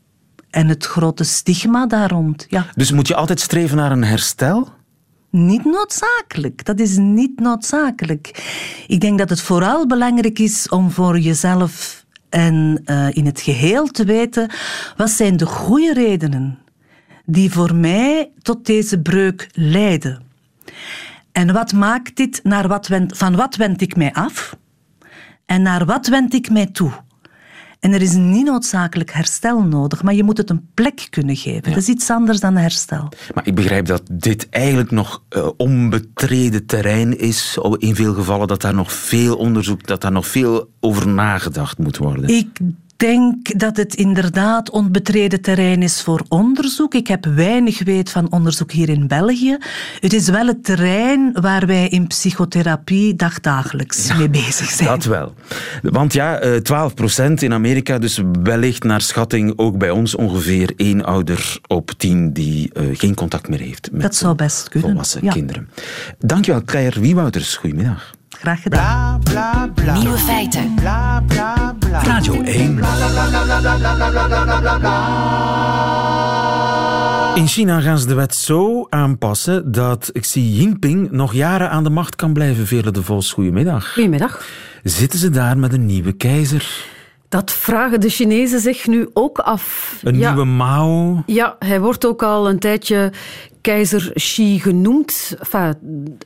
en 0.49 0.67
het 0.67 0.85
grote 0.85 1.23
stigma 1.23 1.85
daar 1.85 2.09
rond. 2.09 2.45
Ja. 2.49 2.65
Dus 2.75 2.91
moet 2.91 3.07
je 3.07 3.15
altijd 3.15 3.39
streven 3.39 3.77
naar 3.77 3.91
een 3.91 4.03
herstel? 4.03 4.73
Niet 5.35 5.65
noodzakelijk. 5.65 6.65
Dat 6.65 6.79
is 6.79 6.97
niet 6.97 7.39
noodzakelijk. 7.39 8.43
Ik 8.87 8.99
denk 8.99 9.17
dat 9.17 9.29
het 9.29 9.41
vooral 9.41 9.87
belangrijk 9.87 10.39
is 10.39 10.69
om 10.69 10.91
voor 10.91 11.19
jezelf 11.19 12.05
en 12.29 12.81
uh, 12.85 13.07
in 13.11 13.25
het 13.25 13.41
geheel 13.41 13.87
te 13.87 14.05
weten 14.05 14.49
wat 14.97 15.09
zijn 15.09 15.37
de 15.37 15.45
goede 15.45 15.93
redenen 15.93 16.59
die 17.25 17.51
voor 17.51 17.75
mij 17.75 18.31
tot 18.41 18.65
deze 18.65 19.01
breuk 19.01 19.49
leiden. 19.53 20.21
En 21.31 21.53
wat 21.53 21.73
maakt 21.73 22.15
dit 22.15 22.39
naar 22.43 22.67
wat 22.67 22.87
wend, 22.87 23.17
van 23.17 23.35
wat 23.35 23.55
wend 23.55 23.81
ik 23.81 23.95
mij 23.95 24.13
af 24.13 24.57
en 25.45 25.61
naar 25.61 25.85
wat 25.85 26.07
wend 26.07 26.33
ik 26.33 26.49
mij 26.49 26.65
toe? 26.65 26.91
En 27.85 27.93
er 27.93 28.01
is 28.01 28.13
niet 28.13 28.45
noodzakelijk 28.45 29.11
herstel 29.11 29.61
nodig, 29.61 30.03
maar 30.03 30.13
je 30.13 30.23
moet 30.23 30.37
het 30.37 30.49
een 30.49 30.69
plek 30.73 31.07
kunnen 31.09 31.35
geven. 31.35 31.63
Dat 31.63 31.77
is 31.77 31.87
iets 31.87 32.09
anders 32.09 32.39
dan 32.39 32.55
herstel. 32.55 33.09
Maar 33.33 33.47
ik 33.47 33.55
begrijp 33.55 33.85
dat 33.85 34.01
dit 34.11 34.49
eigenlijk 34.49 34.91
nog 34.91 35.23
uh, 35.29 35.49
onbetreden 35.57 36.65
terrein 36.65 37.19
is. 37.19 37.59
In 37.77 37.95
veel 37.95 38.13
gevallen 38.13 38.47
dat 38.47 38.61
daar 38.61 38.73
nog 38.73 38.93
veel 38.93 39.35
onderzoek, 39.35 39.87
dat 39.87 40.01
daar 40.01 40.11
nog 40.11 40.27
veel 40.27 40.69
over 40.79 41.07
nagedacht 41.07 41.77
moet 41.77 41.97
worden. 41.97 42.29
Ik 42.29 42.59
denk 42.95 43.59
dat 43.59 43.77
het 43.77 43.95
inderdaad 43.95 44.69
onbetreden 44.69 45.41
terrein 45.41 45.83
is 45.83 46.01
voor 46.01 46.23
onderzoek. 46.27 46.93
Ik 46.93 47.07
heb 47.07 47.25
weinig 47.25 47.83
weet 47.83 48.09
van 48.09 48.31
onderzoek 48.31 48.71
hier 48.71 48.89
in 48.89 49.07
België. 49.07 49.57
Het 49.99 50.13
is 50.13 50.29
wel 50.29 50.47
het 50.47 50.63
terrein 50.63 51.31
waar 51.41 51.65
wij 51.65 51.87
in 51.87 52.07
psychotherapie 52.07 53.15
dagdagelijks 53.15 54.13
mee 54.17 54.29
bezig 54.29 54.69
zijn. 54.69 54.89
Dat 54.89 55.03
wel. 55.03 55.33
Want 55.81 56.13
ja, 56.13 56.59
12 56.61 56.89
eh, 56.89 56.95
procent 56.95 57.41
in 57.41 57.53
Amerika, 57.53 57.99
dus 57.99 58.21
wellicht 58.43 58.83
naar 58.83 59.01
schatting 59.01 59.53
ook 59.55 59.77
bij 59.77 59.89
ons 59.89 60.15
ongeveer 60.15 60.73
één 60.75 61.05
ouder 61.05 61.59
op 61.67 61.91
tien 61.97 62.33
die 62.33 62.71
uh, 62.73 62.97
geen 62.97 63.13
contact 63.13 63.47
meer 63.47 63.59
heeft 63.59 63.89
met 63.91 64.01
dat 64.01 64.15
zou 64.15 64.35
best 64.35 64.69
kunnen. 64.69 64.89
volwassen 64.89 65.23
ja. 65.23 65.31
kinderen. 65.31 65.69
Dankjewel, 66.19 66.63
Claire 66.63 66.99
Wiewouters. 66.99 67.55
Goedemiddag. 67.55 68.13
Graag 68.29 68.61
gedaan. 68.61 69.19
Bla, 69.19 69.67
bla, 69.73 69.83
bla, 69.83 69.99
Nieuwe 69.99 70.17
feiten. 70.17 70.73
Radio 72.03 72.41
1. 72.41 72.79
In 77.35 77.47
China 77.47 77.79
gaan 77.79 77.97
ze 77.97 78.07
de 78.07 78.13
wet 78.13 78.35
zo 78.35 78.85
aanpassen 78.89 79.71
dat 79.71 80.11
Xi 80.19 80.41
Jinping 80.41 81.11
nog 81.11 81.33
jaren 81.33 81.69
aan 81.69 81.83
de 81.83 81.89
macht 81.89 82.15
kan 82.15 82.33
blijven. 82.33 82.67
Vele 82.67 82.91
de 82.91 83.03
Vos, 83.03 83.31
goedemiddag. 83.31 83.93
Goedemiddag. 83.93 84.45
Zitten 84.83 85.19
ze 85.19 85.29
daar 85.29 85.57
met 85.57 85.73
een 85.73 85.85
nieuwe 85.85 86.11
keizer? 86.11 86.85
Dat 87.29 87.51
vragen 87.51 88.01
de 88.01 88.09
Chinezen 88.09 88.59
zich 88.59 88.87
nu 88.87 89.09
ook 89.13 89.39
af. 89.39 89.95
Een 90.03 90.17
nieuwe 90.17 90.45
Mao? 90.45 91.23
Ja, 91.25 91.55
hij 91.59 91.81
wordt 91.81 92.05
ook 92.05 92.23
al 92.23 92.49
een 92.49 92.59
tijdje 92.59 93.11
keizer 93.65 94.11
Xi 94.13 94.59
genoemd. 94.59 95.35
Enfin, 95.39 95.75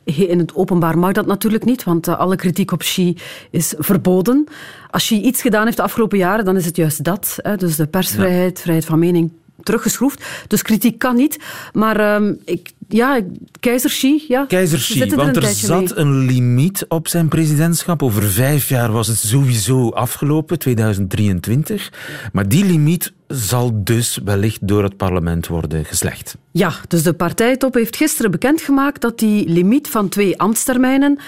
in 0.04 0.40
het 0.40 0.56
openbaar 0.56 0.98
mag 0.98 1.12
dat 1.12 1.26
natuurlijk 1.26 1.66
niet, 1.66 1.84
want 1.84 2.08
eh, 2.08 2.20
alle 2.20 2.36
kritiek 2.36 2.72
op 2.72 2.80
Xi 2.80 3.18
is 3.52 3.74
verboden. 3.78 4.48
Als 4.90 5.04
Xi 5.04 5.22
iets 5.22 5.42
gedaan 5.42 5.66
heeft 5.66 5.78
de 5.78 5.84
afgelopen 5.84 6.18
jaren, 6.18 6.46
dan 6.46 6.56
is 6.56 6.66
het 6.66 6.76
juist 6.76 7.04
dat. 7.04 7.36
Hè. 7.38 7.56
Dus 7.56 7.76
de 7.76 7.88
persvrijheid, 7.88 8.62
vrijheid 8.62 8.86
van 8.86 9.00
mening 9.00 9.32
teruggeschroefd. 9.64 10.26
Dus 10.48 10.62
kritiek 10.62 11.00
kan 11.00 11.16
niet. 11.16 11.40
Maar 11.74 12.16
um, 12.16 12.40
ik, 12.46 12.72
ja, 12.88 13.20
keizer 13.60 13.90
Xi, 13.90 14.24
ja. 14.28 14.46
Keizer 14.46 14.80
Xi, 14.80 15.16
want 15.16 15.36
er, 15.36 15.44
zat 15.48 15.98
een 15.98 16.18
limiet 16.18 16.86
op 16.88 17.08
zijn 17.08 17.28
presidentschap. 17.28 18.04
Over 18.04 18.24
vijf 18.24 18.70
jaar 18.70 18.92
was 18.92 19.08
het 19.08 19.18
sowieso 19.18 19.90
afgelopen, 19.90 20.60
2023. 20.60 21.92
Maar 22.34 22.48
die 22.48 22.66
limiet 22.66 23.14
zal 23.30 23.84
dus 23.84 24.20
wellicht 24.24 24.68
door 24.68 24.84
het 24.84 24.98
parlement 24.98 25.48
worden 25.48 25.86
geslecht. 25.86 26.38
Ja, 26.52 26.74
dus 26.88 27.04
de 27.04 27.14
partijtop 27.14 27.74
heeft 27.74 27.96
gisteren 27.96 28.32
bekendgemaakt 28.32 29.02
dat 29.02 29.20
die 29.20 29.50
limiet 29.50 29.88
van 29.88 30.10
twee 30.10 30.40
ambtstermijnen 30.40 31.20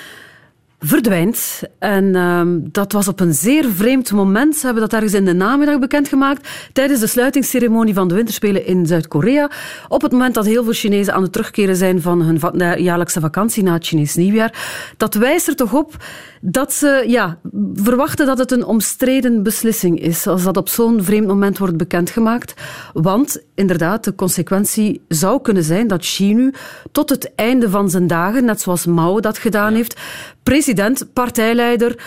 verdwijnt. 0.84 1.62
En 1.80 2.16
um, 2.16 2.70
dat 2.72 2.92
was 2.92 3.08
op 3.08 3.20
een 3.20 3.34
zeer 3.34 3.66
vreemd 3.70 4.12
moment. 4.12 4.56
Ze 4.56 4.66
hebben 4.66 4.84
dat 4.84 4.94
ergens 4.94 5.14
in 5.14 5.26
de 5.26 5.34
namiddag 5.34 5.80
bekendgemaakt. 5.80 6.50
Tijdens 6.74 7.00
de 7.00 7.08
sluitingsceremonie 7.08 7.94
van 7.94 8.08
de 8.08 8.16
Winterspelen 8.16 8.66
in 8.66 8.86
Zuid-Korea. 8.86 9.50
Op 9.88 10.02
het 10.02 10.12
moment 10.12 10.34
dat 10.34 10.46
heel 10.46 10.64
veel 10.64 10.74
Chinezen 10.74 11.14
aan 11.14 11.22
het 11.22 11.32
terugkeren 11.32 11.76
zijn 11.76 12.02
van 12.02 12.22
hun 12.22 12.40
jaarlijkse 12.82 13.20
vakantie 13.20 13.64
na 13.64 13.74
het 13.74 13.88
Chinees 13.88 14.16
nieuwjaar. 14.16 14.84
Dat 14.98 15.14
wijst 15.14 15.48
er 15.48 15.56
toch 15.56 15.74
op 15.74 15.96
dat 16.42 16.74
ze 16.74 17.04
ja, 17.08 17.38
verwachten 17.74 18.26
dat 18.26 18.38
het 18.38 18.52
een 18.52 18.66
omstreden 18.66 19.44
beslissing 19.44 20.00
is. 20.00 20.28
Als 20.28 20.44
dat 20.44 20.58
op 20.58 20.70
zo'n 20.70 21.04
vreemd 21.04 21.28
moment 21.28 21.58
wordt 21.58 21.78
bekendgemaakt. 21.78 22.54
Want 22.94 23.42
inderdaad, 23.56 24.04
de 24.04 24.16
consequentie 24.16 25.02
zou 25.08 25.42
kunnen 25.42 25.64
zijn 25.64 25.88
dat 25.88 26.00
Xi 26.00 26.34
nu 26.34 26.54
tot 26.92 27.10
het 27.10 27.36
einde 27.36 27.70
van 27.70 27.90
zijn 27.90 28.08
dagen, 28.08 28.46
net 28.46 28.62
zoals 28.62 28.86
Mao 28.86 29.20
dat 29.20 29.38
gedaan 29.38 29.74
heeft, 29.74 30.00
president, 30.44 31.14
partijleider, 31.14 32.04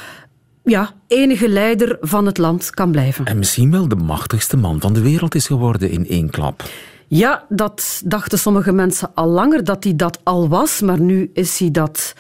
ja, 0.65 0.93
enige 1.07 1.49
leider 1.49 1.97
van 2.01 2.27
het 2.27 2.39
land 2.39 2.71
kan 2.71 2.91
blijven. 2.91 3.25
En 3.25 3.39
misschien 3.39 3.71
wel 3.71 3.89
de 3.89 3.97
machtigste 3.97 4.57
man 4.57 4.81
van 4.81 4.93
de 4.93 5.03
wereld 5.03 5.35
is 5.35 5.47
geworden 5.47 5.91
in 5.91 6.09
één 6.09 6.31
klap. 6.31 6.63
Ja, 7.09 7.45
dat 7.49 8.03
dachten 8.05 8.39
sommige 8.39 8.73
mensen 8.73 9.11
al 9.15 9.29
langer 9.29 9.65
dat 9.65 9.85
hij 9.85 9.97
dat 9.97 10.21
al 10.23 10.49
was, 10.49 10.81
maar 10.81 11.01
nu 11.01 11.31
is 11.33 11.59
hij 11.59 11.71
dat 11.71 12.15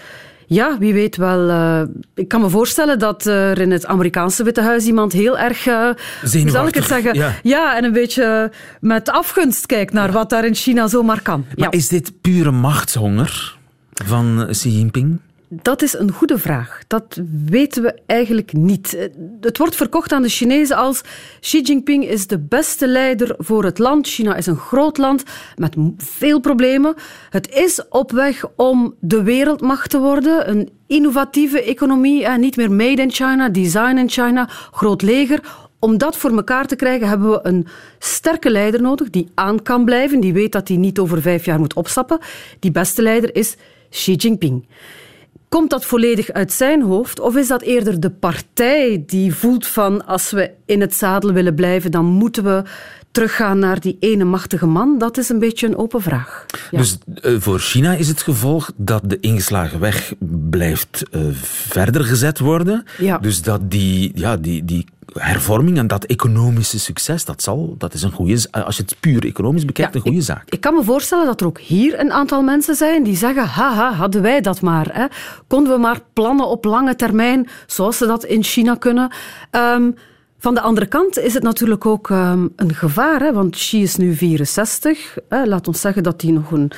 ja, 0.46 0.78
wie 0.78 0.92
weet 0.92 1.16
wel. 1.16 1.48
Uh, 1.48 1.80
ik 2.14 2.28
kan 2.28 2.40
me 2.40 2.48
voorstellen 2.48 2.98
dat 2.98 3.26
er 3.26 3.60
in 3.60 3.70
het 3.70 3.86
Amerikaanse 3.86 4.42
Witte 4.42 4.62
Huis 4.62 4.84
iemand 4.86 5.12
heel 5.12 5.38
erg, 5.38 5.66
uh, 5.66 5.88
hoe 6.20 6.50
zal 6.50 6.66
ik 6.66 6.74
het 6.74 6.84
zeggen, 6.84 7.14
ja. 7.14 7.34
ja. 7.42 7.76
en 7.76 7.84
een 7.84 7.92
beetje 7.92 8.52
met 8.80 9.10
afgunst 9.10 9.66
kijkt 9.66 9.92
naar 9.92 10.12
wat 10.12 10.30
daar 10.30 10.44
in 10.44 10.54
China 10.54 10.88
zomaar 10.88 11.22
kan. 11.22 11.44
Maar 11.56 11.68
ja. 11.72 11.78
is 11.78 11.88
dit 11.88 12.12
pure 12.20 12.50
machtshonger 12.50 13.56
van 14.04 14.46
Xi 14.50 14.70
Jinping? 14.70 15.18
Dat 15.48 15.82
is 15.82 15.92
een 15.98 16.12
goede 16.12 16.38
vraag. 16.38 16.80
Dat 16.86 17.20
weten 17.46 17.82
we 17.82 17.98
eigenlijk 18.06 18.52
niet. 18.52 19.10
Het 19.40 19.58
wordt 19.58 19.76
verkocht 19.76 20.12
aan 20.12 20.22
de 20.22 20.28
Chinezen 20.28 20.76
als 20.76 21.00
Xi 21.40 21.60
Jinping 21.60 22.08
is 22.08 22.26
de 22.26 22.38
beste 22.38 22.86
leider 22.86 23.34
voor 23.38 23.64
het 23.64 23.78
land. 23.78 24.06
China 24.06 24.34
is 24.34 24.46
een 24.46 24.56
groot 24.56 24.98
land 24.98 25.22
met 25.56 25.74
veel 25.96 26.40
problemen. 26.40 26.94
Het 27.30 27.50
is 27.50 27.88
op 27.88 28.12
weg 28.12 28.44
om 28.56 28.94
de 29.00 29.22
wereldmacht 29.22 29.90
te 29.90 29.98
worden. 29.98 30.50
Een 30.50 30.70
innovatieve 30.86 31.62
economie, 31.62 32.28
niet 32.28 32.56
meer 32.56 32.72
made 32.72 33.02
in 33.02 33.12
China, 33.12 33.48
design 33.48 33.96
in 33.96 34.08
China, 34.08 34.48
groot 34.70 35.02
leger. 35.02 35.40
Om 35.78 35.98
dat 35.98 36.16
voor 36.16 36.30
elkaar 36.30 36.66
te 36.66 36.76
krijgen 36.76 37.08
hebben 37.08 37.30
we 37.30 37.40
een 37.42 37.66
sterke 37.98 38.50
leider 38.50 38.82
nodig 38.82 39.10
die 39.10 39.28
aan 39.34 39.62
kan 39.62 39.84
blijven, 39.84 40.20
die 40.20 40.32
weet 40.32 40.52
dat 40.52 40.68
hij 40.68 40.76
niet 40.76 40.98
over 40.98 41.22
vijf 41.22 41.44
jaar 41.44 41.58
moet 41.58 41.74
opstappen. 41.74 42.18
Die 42.58 42.70
beste 42.70 43.02
leider 43.02 43.36
is 43.36 43.56
Xi 43.90 44.14
Jinping. 44.14 44.66
Komt 45.54 45.70
dat 45.70 45.84
volledig 45.84 46.30
uit 46.30 46.52
zijn 46.52 46.82
hoofd 46.82 47.20
of 47.20 47.36
is 47.36 47.48
dat 47.48 47.62
eerder 47.62 48.00
de 48.00 48.10
partij 48.10 49.02
die 49.06 49.34
voelt 49.34 49.66
van 49.66 50.06
als 50.06 50.30
we 50.30 50.50
in 50.66 50.80
het 50.80 50.94
zadel 50.94 51.32
willen 51.32 51.54
blijven, 51.54 51.90
dan 51.90 52.04
moeten 52.04 52.44
we 52.44 52.62
teruggaan 53.14 53.58
naar 53.58 53.80
die 53.80 53.96
ene 54.00 54.24
machtige 54.24 54.66
man? 54.66 54.98
Dat 54.98 55.18
is 55.18 55.28
een 55.28 55.38
beetje 55.38 55.66
een 55.66 55.76
open 55.76 56.02
vraag. 56.02 56.46
Dus 56.70 56.98
uh, 57.22 57.40
voor 57.40 57.58
China 57.58 57.94
is 57.94 58.08
het 58.08 58.22
gevolg 58.22 58.72
dat 58.76 59.02
de 59.06 59.20
ingeslagen 59.20 59.80
weg 59.80 60.12
blijft 60.50 61.02
uh, 61.10 61.22
verder 61.42 62.04
gezet 62.04 62.38
worden. 62.38 62.84
Ja. 62.98 63.18
Dus 63.18 63.42
dat 63.42 63.70
die, 63.70 64.12
ja, 64.14 64.36
die, 64.36 64.64
die 64.64 64.86
hervorming 65.12 65.78
en 65.78 65.86
dat 65.86 66.04
economische 66.04 66.78
succes, 66.78 67.24
dat, 67.24 67.42
zal, 67.42 67.74
dat 67.78 67.94
is 67.94 68.02
een 68.02 68.12
goede, 68.12 68.46
als 68.50 68.76
je 68.76 68.82
het 68.82 68.96
puur 69.00 69.24
economisch 69.24 69.64
bekijkt, 69.64 69.94
een 69.94 70.00
goede 70.00 70.20
zaak. 70.20 70.50
Ik, 70.50 70.60
kan 70.60 70.74
me 70.74 70.82
voorstellen 70.82 71.26
dat 71.26 71.40
er 71.40 71.46
ook 71.46 71.60
hier 71.60 72.00
een 72.00 72.12
aantal 72.12 72.42
mensen 72.42 72.74
zijn 72.74 73.02
die 73.02 73.16
zeggen, 73.16 73.46
haha, 73.46 73.92
hadden 73.92 74.22
wij 74.22 74.40
dat 74.40 74.60
maar. 74.60 74.88
Hè? 74.92 75.06
Konden 75.46 75.72
we 75.72 75.78
maar 75.78 76.00
plannen 76.12 76.46
op 76.46 76.64
lange 76.64 76.96
termijn, 76.96 77.48
zoals 77.66 77.98
ze 77.98 78.06
dat 78.06 78.24
in 78.24 78.42
China 78.42 78.74
kunnen. 78.74 79.12
Um, 79.50 79.94
van 80.44 80.54
de 80.54 80.60
andere 80.60 80.86
kant 80.86 81.18
is 81.18 81.34
het 81.34 81.42
natuurlijk 81.42 81.86
ook 81.86 82.08
um, 82.08 82.52
een 82.56 82.74
gevaar, 82.74 83.20
hè, 83.20 83.32
want 83.32 83.56
Xi 83.56 83.82
is 83.82 83.96
nu 83.96 84.14
64. 84.14 85.18
Hè, 85.28 85.46
laat 85.46 85.68
ons 85.68 85.80
zeggen 85.80 86.02
dat 86.02 86.22
hij 86.22 86.30
nog 86.30 86.50
een 86.50 86.70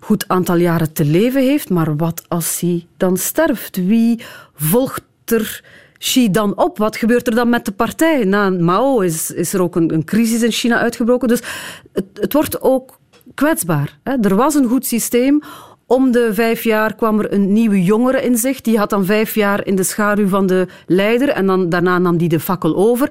goed 0.00 0.28
aantal 0.28 0.56
jaren 0.56 0.92
te 0.92 1.04
leven 1.04 1.42
heeft. 1.42 1.70
Maar 1.70 1.96
wat 1.96 2.24
als 2.28 2.60
hij 2.60 2.86
dan 2.96 3.16
sterft? 3.16 3.76
Wie 3.76 4.22
volgt 4.54 5.02
er 5.24 5.64
Xi 5.98 6.30
dan 6.30 6.56
op? 6.56 6.78
Wat 6.78 6.96
gebeurt 6.96 7.26
er 7.26 7.34
dan 7.34 7.48
met 7.48 7.64
de 7.64 7.72
partij? 7.72 8.24
Na 8.24 8.50
Mao 8.50 9.00
is, 9.00 9.30
is 9.30 9.52
er 9.52 9.62
ook 9.62 9.76
een, 9.76 9.94
een 9.94 10.04
crisis 10.04 10.42
in 10.42 10.52
China 10.52 10.78
uitgebroken. 10.78 11.28
Dus 11.28 11.42
het, 11.92 12.06
het 12.14 12.32
wordt 12.32 12.60
ook 12.60 12.98
kwetsbaar. 13.34 13.98
Hè? 14.02 14.16
Er 14.20 14.36
was 14.36 14.54
een 14.54 14.68
goed 14.68 14.86
systeem. 14.86 15.42
Om 15.86 16.12
de 16.12 16.30
vijf 16.32 16.64
jaar 16.64 16.94
kwam 16.94 17.18
er 17.18 17.32
een 17.32 17.52
nieuwe 17.52 17.82
jongere 17.82 18.22
in 18.22 18.36
zich. 18.36 18.60
Die 18.60 18.78
had 18.78 18.90
dan 18.90 19.04
vijf 19.04 19.34
jaar 19.34 19.66
in 19.66 19.76
de 19.76 19.82
schaduw 19.82 20.28
van 20.28 20.46
de 20.46 20.66
leider 20.86 21.28
en 21.28 21.46
dan, 21.46 21.68
daarna 21.68 21.98
nam 21.98 22.16
die 22.16 22.28
de 22.28 22.40
fakkel 22.40 22.76
over. 22.76 23.10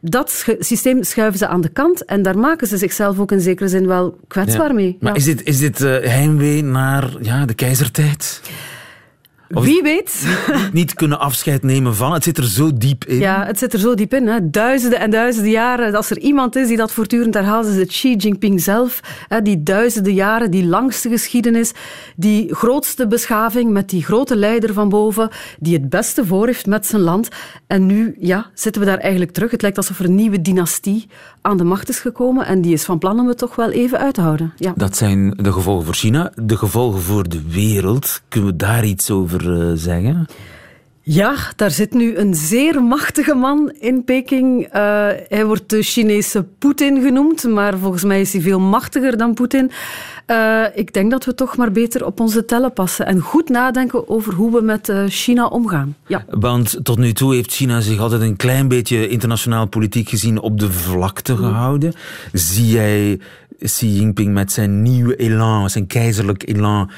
Dat 0.00 0.44
systeem 0.58 1.02
schuiven 1.02 1.38
ze 1.38 1.46
aan 1.46 1.60
de 1.60 1.68
kant 1.68 2.04
en 2.04 2.22
daar 2.22 2.38
maken 2.38 2.66
ze 2.66 2.76
zichzelf 2.76 3.18
ook 3.18 3.32
in 3.32 3.40
zekere 3.40 3.68
zin 3.68 3.86
wel 3.86 4.18
kwetsbaar 4.28 4.74
mee. 4.74 4.96
Maar 5.00 5.16
is 5.16 5.24
dit, 5.24 5.44
is 5.44 5.58
dit 5.58 5.80
uh, 5.80 5.98
heimwee 5.98 6.62
naar 6.62 7.10
ja, 7.20 7.44
de 7.44 7.54
keizertijd? 7.54 8.40
Wie 9.50 9.82
weet. 9.82 10.26
Niet, 10.52 10.72
niet, 10.72 10.94
kunnen 10.94 11.18
afscheid 11.18 11.62
nemen 11.62 11.94
van. 11.96 12.12
Het 12.12 12.24
zit 12.24 12.38
er 12.38 12.44
zo 12.44 12.70
diep 12.74 13.04
in. 13.04 13.18
Ja, 13.18 13.46
het 13.46 13.58
zit 13.58 13.72
er 13.72 13.78
zo 13.78 13.94
diep 13.94 14.14
in. 14.14 14.26
Hè. 14.26 14.50
Duizenden 14.50 15.00
en 15.00 15.10
duizenden 15.10 15.50
jaren. 15.50 15.94
Als 15.94 16.10
er 16.10 16.18
iemand 16.18 16.56
is 16.56 16.68
die 16.68 16.76
dat 16.76 16.92
voortdurend 16.92 17.34
herhaalt, 17.34 17.66
is 17.66 17.76
het 17.76 17.88
Xi 17.88 18.16
Jinping 18.16 18.62
zelf. 18.62 19.00
Hè. 19.28 19.42
Die 19.42 19.62
duizenden 19.62 20.14
jaren, 20.14 20.50
die 20.50 20.66
langste 20.66 21.08
geschiedenis, 21.08 21.72
die 22.16 22.54
grootste 22.54 23.06
beschaving 23.06 23.70
met 23.70 23.88
die 23.88 24.04
grote 24.04 24.36
leider 24.36 24.72
van 24.72 24.88
boven, 24.88 25.28
die 25.58 25.74
het 25.74 25.88
beste 25.88 26.26
voor 26.26 26.46
heeft 26.46 26.66
met 26.66 26.86
zijn 26.86 27.02
land. 27.02 27.28
En 27.66 27.86
nu 27.86 28.16
ja, 28.18 28.50
zitten 28.54 28.82
we 28.82 28.88
daar 28.88 28.98
eigenlijk 28.98 29.32
terug. 29.32 29.50
Het 29.50 29.62
lijkt 29.62 29.76
alsof 29.76 29.98
er 29.98 30.04
een 30.04 30.14
nieuwe 30.14 30.40
dynastie 30.40 31.06
aan 31.40 31.56
de 31.56 31.64
macht 31.64 31.88
is 31.88 31.98
gekomen 31.98 32.46
en 32.46 32.60
die 32.60 32.72
is 32.72 32.84
van 32.84 32.98
plan 32.98 33.20
om 33.20 33.28
het 33.28 33.38
toch 33.38 33.56
wel 33.56 33.70
even 33.70 33.98
uit 33.98 34.14
te 34.14 34.20
houden. 34.20 34.52
Ja. 34.56 34.72
Dat 34.76 34.96
zijn 34.96 35.30
de 35.36 35.52
gevolgen 35.52 35.84
voor 35.84 35.94
China. 35.94 36.32
De 36.34 36.56
gevolgen 36.56 37.00
voor 37.00 37.28
de 37.28 37.42
wereld. 37.48 38.22
Kunnen 38.28 38.50
we 38.50 38.56
daar 38.56 38.84
iets 38.84 39.10
over 39.10 39.39
eh, 39.40 39.70
zeggen? 39.74 40.26
Ja, 41.02 41.34
daar 41.56 41.70
zit 41.70 41.94
nu 41.94 42.16
een 42.16 42.34
zeer 42.34 42.82
machtige 42.82 43.34
man 43.34 43.72
in 43.78 44.04
Peking. 44.04 44.66
Uh, 44.66 44.72
hij 45.28 45.44
wordt 45.46 45.70
de 45.70 45.82
Chinese 45.82 46.46
Poetin 46.58 47.02
genoemd, 47.02 47.44
maar 47.44 47.78
volgens 47.78 48.04
mij 48.04 48.20
is 48.20 48.32
hij 48.32 48.42
veel 48.42 48.60
machtiger 48.60 49.16
dan 49.16 49.34
Poetin. 49.34 49.70
Uh, 50.26 50.64
ik 50.74 50.92
denk 50.92 51.10
dat 51.10 51.24
we 51.24 51.34
toch 51.34 51.56
maar 51.56 51.72
beter 51.72 52.06
op 52.06 52.20
onze 52.20 52.44
tellen 52.44 52.72
passen 52.72 53.06
en 53.06 53.20
goed 53.20 53.48
nadenken 53.48 54.08
over 54.08 54.34
hoe 54.34 54.52
we 54.52 54.60
met 54.60 54.92
China 55.08 55.46
omgaan. 55.46 55.96
Ja. 56.06 56.24
Want 56.28 56.78
tot 56.82 56.98
nu 56.98 57.12
toe 57.12 57.34
heeft 57.34 57.52
China 57.52 57.80
zich 57.80 57.98
altijd 57.98 58.20
een 58.20 58.36
klein 58.36 58.68
beetje 58.68 59.08
internationaal 59.08 59.66
politiek 59.66 60.08
gezien 60.08 60.40
op 60.40 60.60
de 60.60 60.72
vlakte 60.72 61.36
gehouden. 61.36 61.92
Zie 62.32 62.66
jij 62.66 63.20
Xi 63.62 63.86
Jinping 63.86 64.32
met 64.32 64.52
zijn 64.52 64.82
nieuwe 64.82 65.16
elan, 65.16 65.70
zijn 65.70 65.86
keizerlijk 65.86 66.48
elan 66.48 66.90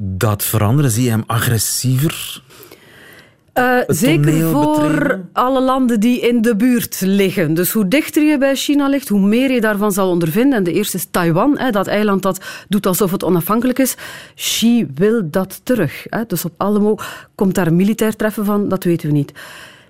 dat 0.00 0.44
veranderen? 0.44 0.90
Zie 0.90 1.04
je 1.04 1.10
hem 1.10 1.24
agressiever? 1.26 2.42
Uh, 3.54 3.78
zeker 3.86 4.50
voor 4.50 5.20
alle 5.32 5.60
landen 5.60 6.00
die 6.00 6.20
in 6.20 6.42
de 6.42 6.56
buurt 6.56 7.00
liggen. 7.00 7.54
Dus 7.54 7.72
hoe 7.72 7.88
dichter 7.88 8.22
je 8.22 8.38
bij 8.38 8.54
China 8.54 8.88
ligt, 8.88 9.08
hoe 9.08 9.20
meer 9.20 9.50
je 9.50 9.60
daarvan 9.60 9.92
zal 9.92 10.10
ondervinden. 10.10 10.58
En 10.58 10.64
de 10.64 10.72
eerste 10.72 10.96
is 10.96 11.06
Taiwan, 11.10 11.58
hè, 11.58 11.70
dat 11.70 11.86
eiland 11.86 12.22
dat 12.22 12.44
doet 12.68 12.86
alsof 12.86 13.10
het 13.10 13.24
onafhankelijk 13.24 13.78
is. 13.78 13.94
Xi 14.34 14.86
wil 14.94 15.30
dat 15.30 15.60
terug. 15.62 16.06
Hè. 16.08 16.22
Dus 16.26 16.44
op 16.44 16.52
Alamo 16.56 16.96
komt 17.34 17.54
daar 17.54 17.66
een 17.66 17.76
militair 17.76 18.16
treffen 18.16 18.44
van, 18.44 18.68
dat 18.68 18.84
weten 18.84 19.08
we 19.08 19.14
niet. 19.14 19.32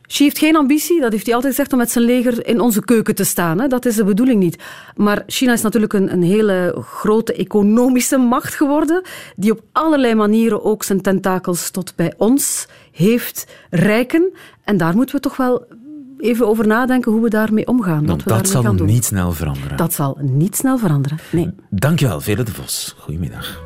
Xi 0.09 0.23
heeft 0.23 0.39
geen 0.39 0.57
ambitie, 0.57 1.01
dat 1.01 1.13
heeft 1.13 1.27
hij 1.27 1.35
altijd 1.35 1.55
gezegd, 1.55 1.73
om 1.73 1.79
met 1.79 1.91
zijn 1.91 2.05
leger 2.05 2.47
in 2.47 2.61
onze 2.61 2.85
keuken 2.85 3.15
te 3.15 3.25
staan. 3.25 3.61
Hè. 3.61 3.67
Dat 3.67 3.87
is 3.87 3.95
de 3.95 4.05
bedoeling 4.05 4.41
niet. 4.41 4.63
Maar 4.97 5.23
China 5.27 5.53
is 5.53 5.63
natuurlijk 5.63 5.93
een, 5.93 6.13
een 6.13 6.23
hele 6.23 6.77
grote 6.81 7.33
economische 7.33 8.17
macht 8.17 8.55
geworden, 8.55 9.03
die 9.37 9.53
op 9.53 9.61
allerlei 9.73 10.15
manieren 10.15 10.65
ook 10.65 10.83
zijn 10.83 11.01
tentakels 11.01 11.71
tot 11.71 11.93
bij 11.97 12.15
ons 12.17 12.69
heeft 12.93 13.47
rijken. 13.71 14.33
En 14.65 14.77
daar 14.77 14.95
moeten 14.95 15.15
we 15.15 15.21
toch 15.21 15.37
wel 15.37 15.67
even 16.19 16.47
over 16.47 16.67
nadenken 16.67 17.13
hoe 17.13 17.23
we 17.23 17.29
daarmee 17.29 17.67
omgaan. 17.67 18.07
Want 18.07 18.23
we 18.23 18.29
dat 18.29 18.49
zal 18.49 18.73
niet 18.73 19.05
snel 19.05 19.33
veranderen. 19.33 19.77
Dat 19.77 19.93
zal 19.93 20.19
niet 20.21 20.57
snel 20.57 20.79
veranderen, 20.79 21.19
nee. 21.33 21.51
Dankjewel, 21.71 22.21
Vele 22.21 22.43
de 22.43 22.53
Vos. 22.53 22.95
Goedemiddag. 22.99 23.61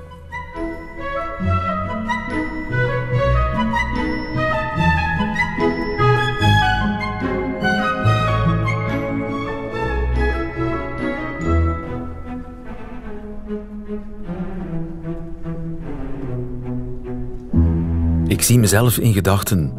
Ik 18.33 18.43
zie 18.43 18.59
mezelf 18.59 18.99
in 18.99 19.13
gedachten. 19.13 19.73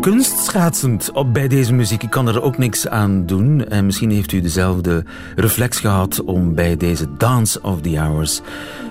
Kunstschaatsend 0.00 1.12
op 1.12 1.32
bij 1.32 1.48
deze 1.48 1.72
muziek. 1.72 2.02
Ik 2.02 2.10
kan 2.10 2.28
er 2.28 2.42
ook 2.42 2.58
niks 2.58 2.88
aan 2.88 3.26
doen. 3.26 3.68
En 3.68 3.86
misschien 3.86 4.10
heeft 4.10 4.32
u 4.32 4.40
dezelfde 4.40 5.04
reflex 5.36 5.78
gehad 5.78 6.22
om 6.24 6.54
bij 6.54 6.76
deze 6.76 7.06
Dance 7.16 7.62
of 7.62 7.80
the 7.80 7.98
Hours... 7.98 8.40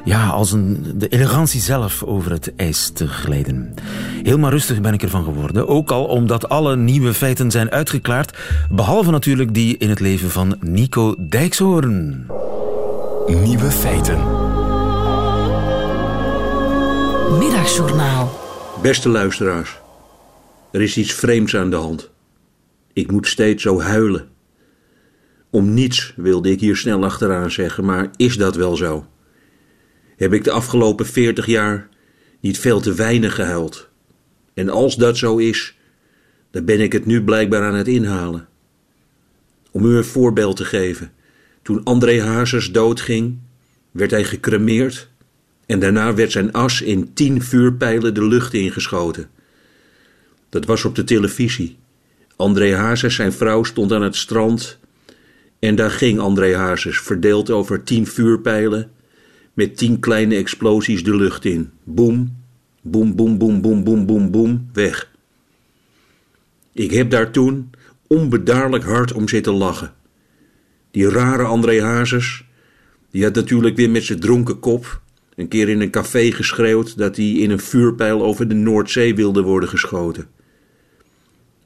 ja, 0.04 0.28
als 0.28 0.52
een, 0.52 0.94
de 0.96 1.08
elegantie 1.08 1.62
zelf 1.62 2.04
over 2.04 2.32
het 2.32 2.56
ijs 2.56 2.90
te 2.90 3.08
glijden. 3.08 3.74
Helemaal 4.24 4.50
rustig 4.50 4.82
ben 4.82 4.94
ik 4.94 5.04
ervan 5.04 5.24
geworden. 5.24 5.68
Ook 5.68 5.92
al 5.92 6.06
omdat 6.06 6.50
alle 6.50 6.76
nieuwe 6.76 7.14
feiten 7.14 7.52
zijn 7.52 7.72
uitgeklaard. 7.72 8.38
Behalve 8.70 9.12
natuurlijk 9.12 9.54
die 9.54 9.78
in 9.78 9.90
het 9.90 10.00
leven 10.00 10.30
van 10.30 10.56
Nico 10.60 11.16
Dijkshoorn. 11.18 12.28
Nieuwe 13.28 13.72
feiten. 13.72 14.20
Middagjournaal. 17.40 18.46
Beste 18.82 19.10
luisteraars, 19.10 19.80
er 20.72 20.82
is 20.82 20.98
iets 20.98 21.14
vreemds 21.14 21.56
aan 21.56 21.70
de 21.70 21.76
hand. 21.76 22.10
Ik 22.94 23.12
moet 23.12 23.28
steeds 23.28 23.64
zo 23.64 23.82
huilen. 23.82 24.30
Om 25.50 25.74
niets 25.74 26.14
wilde 26.16 26.52
ik 26.52 26.60
hier 26.60 26.76
snel 26.76 27.04
achteraan 27.04 27.52
zeggen, 27.52 27.86
maar 27.86 28.10
is 28.16 28.38
dat 28.38 28.56
wel 28.56 28.76
zo? 28.76 29.06
Heb 30.16 30.34
ik 30.34 30.44
de 30.44 30.52
afgelopen 30.52 31.06
veertig 31.06 31.46
jaar 31.46 31.90
niet 32.40 32.60
veel 32.60 32.80
te 32.80 32.94
weinig 32.94 33.36
gehuild? 33.36 33.90
En 34.54 34.70
als 34.70 34.96
dat 34.96 35.18
zo 35.18 35.38
is, 35.38 35.78
dan 36.52 36.66
ben 36.66 36.80
ik 36.80 36.94
het 36.94 37.06
nu 37.06 37.24
blijkbaar 37.24 37.64
aan 37.64 37.76
het 37.76 37.88
inhalen. 37.88 38.48
Om 39.72 39.86
u 39.86 39.96
een 39.96 40.06
voorbeeld 40.06 40.56
te 40.56 40.66
geven, 40.66 41.12
toen 41.62 41.84
André 41.84 42.22
Hazes 42.22 42.72
doodging, 42.72 43.38
werd 43.92 44.12
hij 44.12 44.24
gecremeerd 44.24 45.10
en 45.68 45.80
daarna 45.80 46.14
werd 46.14 46.32
zijn 46.32 46.52
as 46.52 46.82
in 46.82 47.14
tien 47.14 47.42
vuurpijlen 47.42 48.14
de 48.14 48.26
lucht 48.26 48.54
ingeschoten. 48.54 49.30
Dat 50.50 50.66
was 50.66 50.86
op 50.86 50.96
de 50.96 51.04
televisie. 51.04 51.78
André 52.36 52.76
Hazes, 52.76 53.16
zijn 53.16 53.34
vrouw, 53.34 53.64
stond 53.64 53.92
aan 53.92 54.02
het 54.02 54.16
strand. 54.16 54.80
En 55.60 55.76
daar 55.76 55.92
ging 55.92 56.20
André 56.20 56.56
Hazes, 56.56 57.00
verdeeld 57.00 57.50
over 57.50 57.84
tien 57.84 58.08
vuurpijlen, 58.08 58.92
met 59.54 59.78
tien 59.78 60.00
kleine 60.00 60.36
explosies 60.36 61.04
de 61.04 61.16
lucht 61.16 61.46
in. 61.46 61.72
Boem, 61.84 62.38
boem, 62.82 63.16
boem, 63.16 63.38
boem, 63.38 63.62
boem, 63.62 63.84
boem, 63.84 64.06
boem, 64.06 64.32
boem, 64.32 64.70
weg. 64.74 65.12
Ik 66.74 66.92
heb 66.92 67.10
daar 67.10 67.32
toen 67.32 67.70
onbedaarlijk 68.08 68.84
hard 68.84 69.14
om 69.14 69.28
zitten 69.28 69.54
lachen. 69.54 69.94
Die 70.92 71.10
rare 71.10 71.44
André 71.44 71.82
Hazes, 71.82 72.46
die 73.12 73.24
had 73.24 73.36
natuurlijk 73.36 73.76
weer 73.76 73.90
met 73.90 74.04
zijn 74.04 74.20
dronken 74.20 74.60
kop 74.60 75.02
een 75.38 75.48
keer 75.48 75.70
in 75.70 75.82
een 75.82 75.90
café 75.90 76.32
geschreeuwd 76.32 76.98
dat 76.98 77.16
hij 77.16 77.32
in 77.32 77.52
een 77.52 77.60
vuurpijl 77.60 78.24
over 78.24 78.48
de 78.48 78.54
Noordzee 78.54 79.16
wilde 79.16 79.42
worden 79.42 79.70
geschoten. 79.70 80.28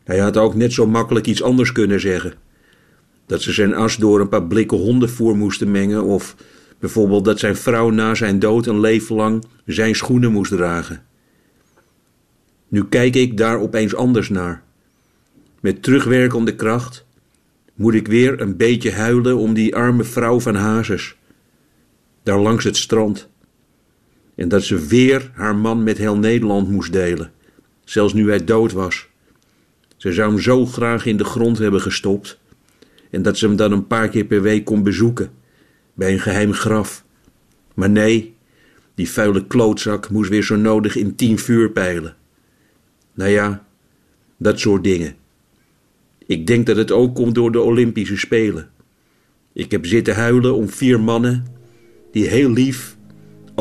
Hij 0.04 0.20
had 0.20 0.38
ook 0.38 0.56
net 0.56 0.74
zo 0.74 0.88
makkelijk 0.88 1.28
iets 1.28 1.44
anders 1.44 1.72
kunnen 1.72 2.00
zeggen. 2.00 2.34
Dat 3.26 3.42
ze 3.42 3.52
zijn 3.52 3.74
as 3.74 3.98
door 3.98 4.20
een 4.20 4.30
paar 4.30 4.44
blikken 4.48 4.78
hondenvoer 4.78 5.38
moesten 5.38 5.72
mengen, 5.72 6.04
of 6.04 6.36
bijvoorbeeld 6.80 7.26
dat 7.26 7.40
zijn 7.40 7.56
vrouw 7.56 7.90
na 7.90 8.16
zijn 8.16 8.40
dood 8.40 8.66
een 8.66 8.80
leven 8.80 9.16
lang 9.16 9.44
zijn 9.66 9.96
schoenen 9.96 10.32
moest 10.32 10.52
dragen. 10.52 11.04
Nu 12.68 12.86
kijk 12.86 13.16
ik 13.16 13.38
daar 13.38 13.60
opeens 13.60 13.96
anders 13.96 14.30
naar. 14.30 14.64
Met 15.60 15.84
terugwerkende 15.84 16.56
kracht 16.56 17.06
moet 17.74 17.94
ik 17.94 18.08
weer 18.08 18.42
een 18.42 18.58
beetje 18.58 18.92
huilen 18.92 19.38
om 19.38 19.54
die 19.54 19.76
arme 19.76 20.04
vrouw 20.04 20.40
van 20.40 20.56
Hazes. 20.56 21.16
Daar 22.24 22.40
langs 22.40 22.64
het 22.64 22.78
strand 22.78 23.30
en 24.36 24.50
dat 24.50 24.64
ze 24.64 24.86
weer 24.86 25.32
haar 25.34 25.56
man 25.56 25.84
met 25.84 25.98
heel 25.98 26.18
Nederland 26.18 26.70
moest 26.70 26.94
delen, 26.94 27.32
zelfs 27.84 28.14
nu 28.14 28.30
hij 28.30 28.44
dood 28.44 28.72
was. 28.72 29.08
Ze 29.98 30.14
zou 30.14 30.32
hem 30.32 30.42
zo 30.42 30.66
graag 30.66 31.06
in 31.06 31.18
de 31.18 31.24
grond 31.24 31.58
hebben 31.58 31.82
gestopt 31.82 32.40
en 33.10 33.22
dat 33.22 33.38
ze 33.38 33.48
hem 33.48 33.56
dan 33.56 33.72
een 33.72 33.88
paar 33.88 34.10
keer 34.10 34.26
per 34.26 34.42
week 34.42 34.66
kon 34.66 34.84
bezoeken, 34.84 35.32
bij 35.94 36.14
een 36.14 36.20
geheim 36.20 36.54
graf. 36.54 37.06
Maar 37.74 37.90
nee, 37.90 38.36
die 38.96 39.10
vuile 39.10 39.48
klootzak 39.48 40.10
moest 40.10 40.30
weer 40.30 40.44
zo 40.44 40.56
nodig 40.56 40.96
in 40.96 41.16
tien 41.16 41.40
vuurpijlen. 41.40 42.16
Nou 43.14 43.30
ja, 43.30 43.66
dat 44.38 44.60
soort 44.60 44.84
dingen. 44.84 45.16
Ik 46.26 46.48
denk 46.48 46.66
dat 46.66 46.78
het 46.78 46.92
ook 46.92 47.16
komt 47.16 47.36
door 47.36 47.52
de 47.52 47.60
Olympische 47.60 48.18
Spelen. 48.18 48.70
Ik 49.54 49.72
heb 49.72 49.86
zitten 49.86 50.16
huilen 50.16 50.56
om 50.56 50.70
vier 50.70 51.00
mannen 51.00 51.46
die 52.12 52.28
heel 52.28 52.52
lief 52.52 52.98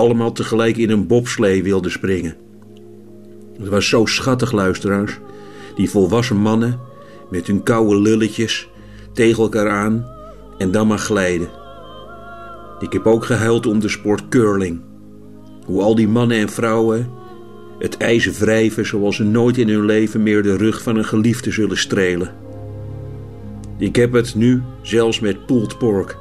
allemaal 0.01 0.33
tegelijk 0.33 0.77
in 0.77 0.91
een 0.91 1.07
bobslee 1.07 1.63
wilden 1.63 1.91
springen. 1.91 2.37
Het 3.59 3.69
was 3.69 3.89
zo 3.89 4.07
schattig, 4.07 4.53
luisteraars. 4.53 5.19
Die 5.75 5.91
volwassen 5.91 6.37
mannen 6.37 6.79
met 7.31 7.47
hun 7.47 7.63
koude 7.63 8.01
lulletjes 8.01 8.69
tegen 9.13 9.43
elkaar 9.43 9.69
aan 9.69 10.07
en 10.59 10.71
dan 10.71 10.87
maar 10.87 10.99
glijden. 10.99 11.49
Ik 12.79 12.93
heb 12.93 13.07
ook 13.07 13.25
gehuild 13.25 13.67
om 13.67 13.81
de 13.81 13.89
sport 13.89 14.29
curling. 14.29 14.81
Hoe 15.65 15.83
al 15.83 15.95
die 15.95 16.09
mannen 16.09 16.39
en 16.39 16.49
vrouwen 16.49 17.11
het 17.79 17.97
ijzer 17.97 18.33
wrijven 18.33 18.87
zoals 18.87 19.17
ze 19.17 19.25
nooit 19.25 19.59
in 19.59 19.69
hun 19.69 19.85
leven 19.85 20.23
meer 20.23 20.43
de 20.43 20.57
rug 20.57 20.83
van 20.83 20.97
een 20.97 21.05
geliefde 21.05 21.51
zullen 21.51 21.79
strelen. 21.79 22.35
Ik 23.79 23.97
heb 23.97 24.13
het 24.13 24.35
nu 24.35 24.63
zelfs 24.83 25.21
met 25.21 25.47
pulled 25.47 25.79
pork. 25.79 26.17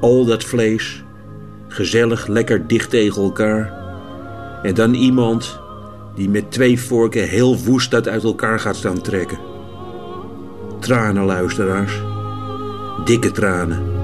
Al 0.00 0.24
dat 0.24 0.44
vlees, 0.44 1.04
gezellig 1.72 2.26
lekker 2.26 2.66
dicht 2.66 2.90
tegen 2.90 3.22
elkaar. 3.22 3.72
En 4.62 4.74
dan 4.74 4.94
iemand 4.94 5.60
die 6.14 6.28
met 6.28 6.50
twee 6.50 6.80
vorken 6.80 7.28
heel 7.28 7.58
woest 7.58 7.90
dat 7.90 8.08
uit 8.08 8.24
elkaar 8.24 8.60
gaat 8.60 8.76
staan 8.76 9.00
trekken. 9.00 9.38
Tranen, 10.80 11.24
luisteraars. 11.24 12.02
Dikke 13.04 13.30
tranen. 13.30 13.99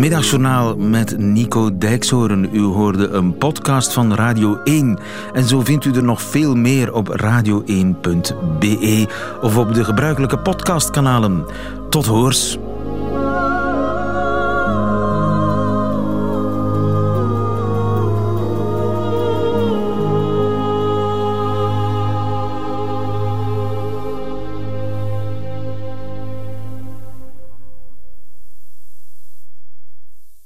Middagjournaal 0.00 0.76
met 0.76 1.18
Nico 1.18 1.78
Dijkshoorn. 1.78 2.48
U 2.52 2.60
hoorde 2.60 3.08
een 3.08 3.36
podcast 3.36 3.92
van 3.92 4.14
Radio 4.14 4.60
1. 4.64 4.98
En 5.32 5.44
zo 5.44 5.60
vindt 5.60 5.84
u 5.84 5.92
er 5.92 6.04
nog 6.04 6.22
veel 6.22 6.54
meer 6.54 6.92
op 6.92 7.20
radio1.be 7.22 9.08
of 9.40 9.56
op 9.56 9.74
de 9.74 9.84
gebruikelijke 9.84 10.38
podcastkanalen. 10.38 11.46
Tot 11.88 12.06
hoors. 12.06 12.58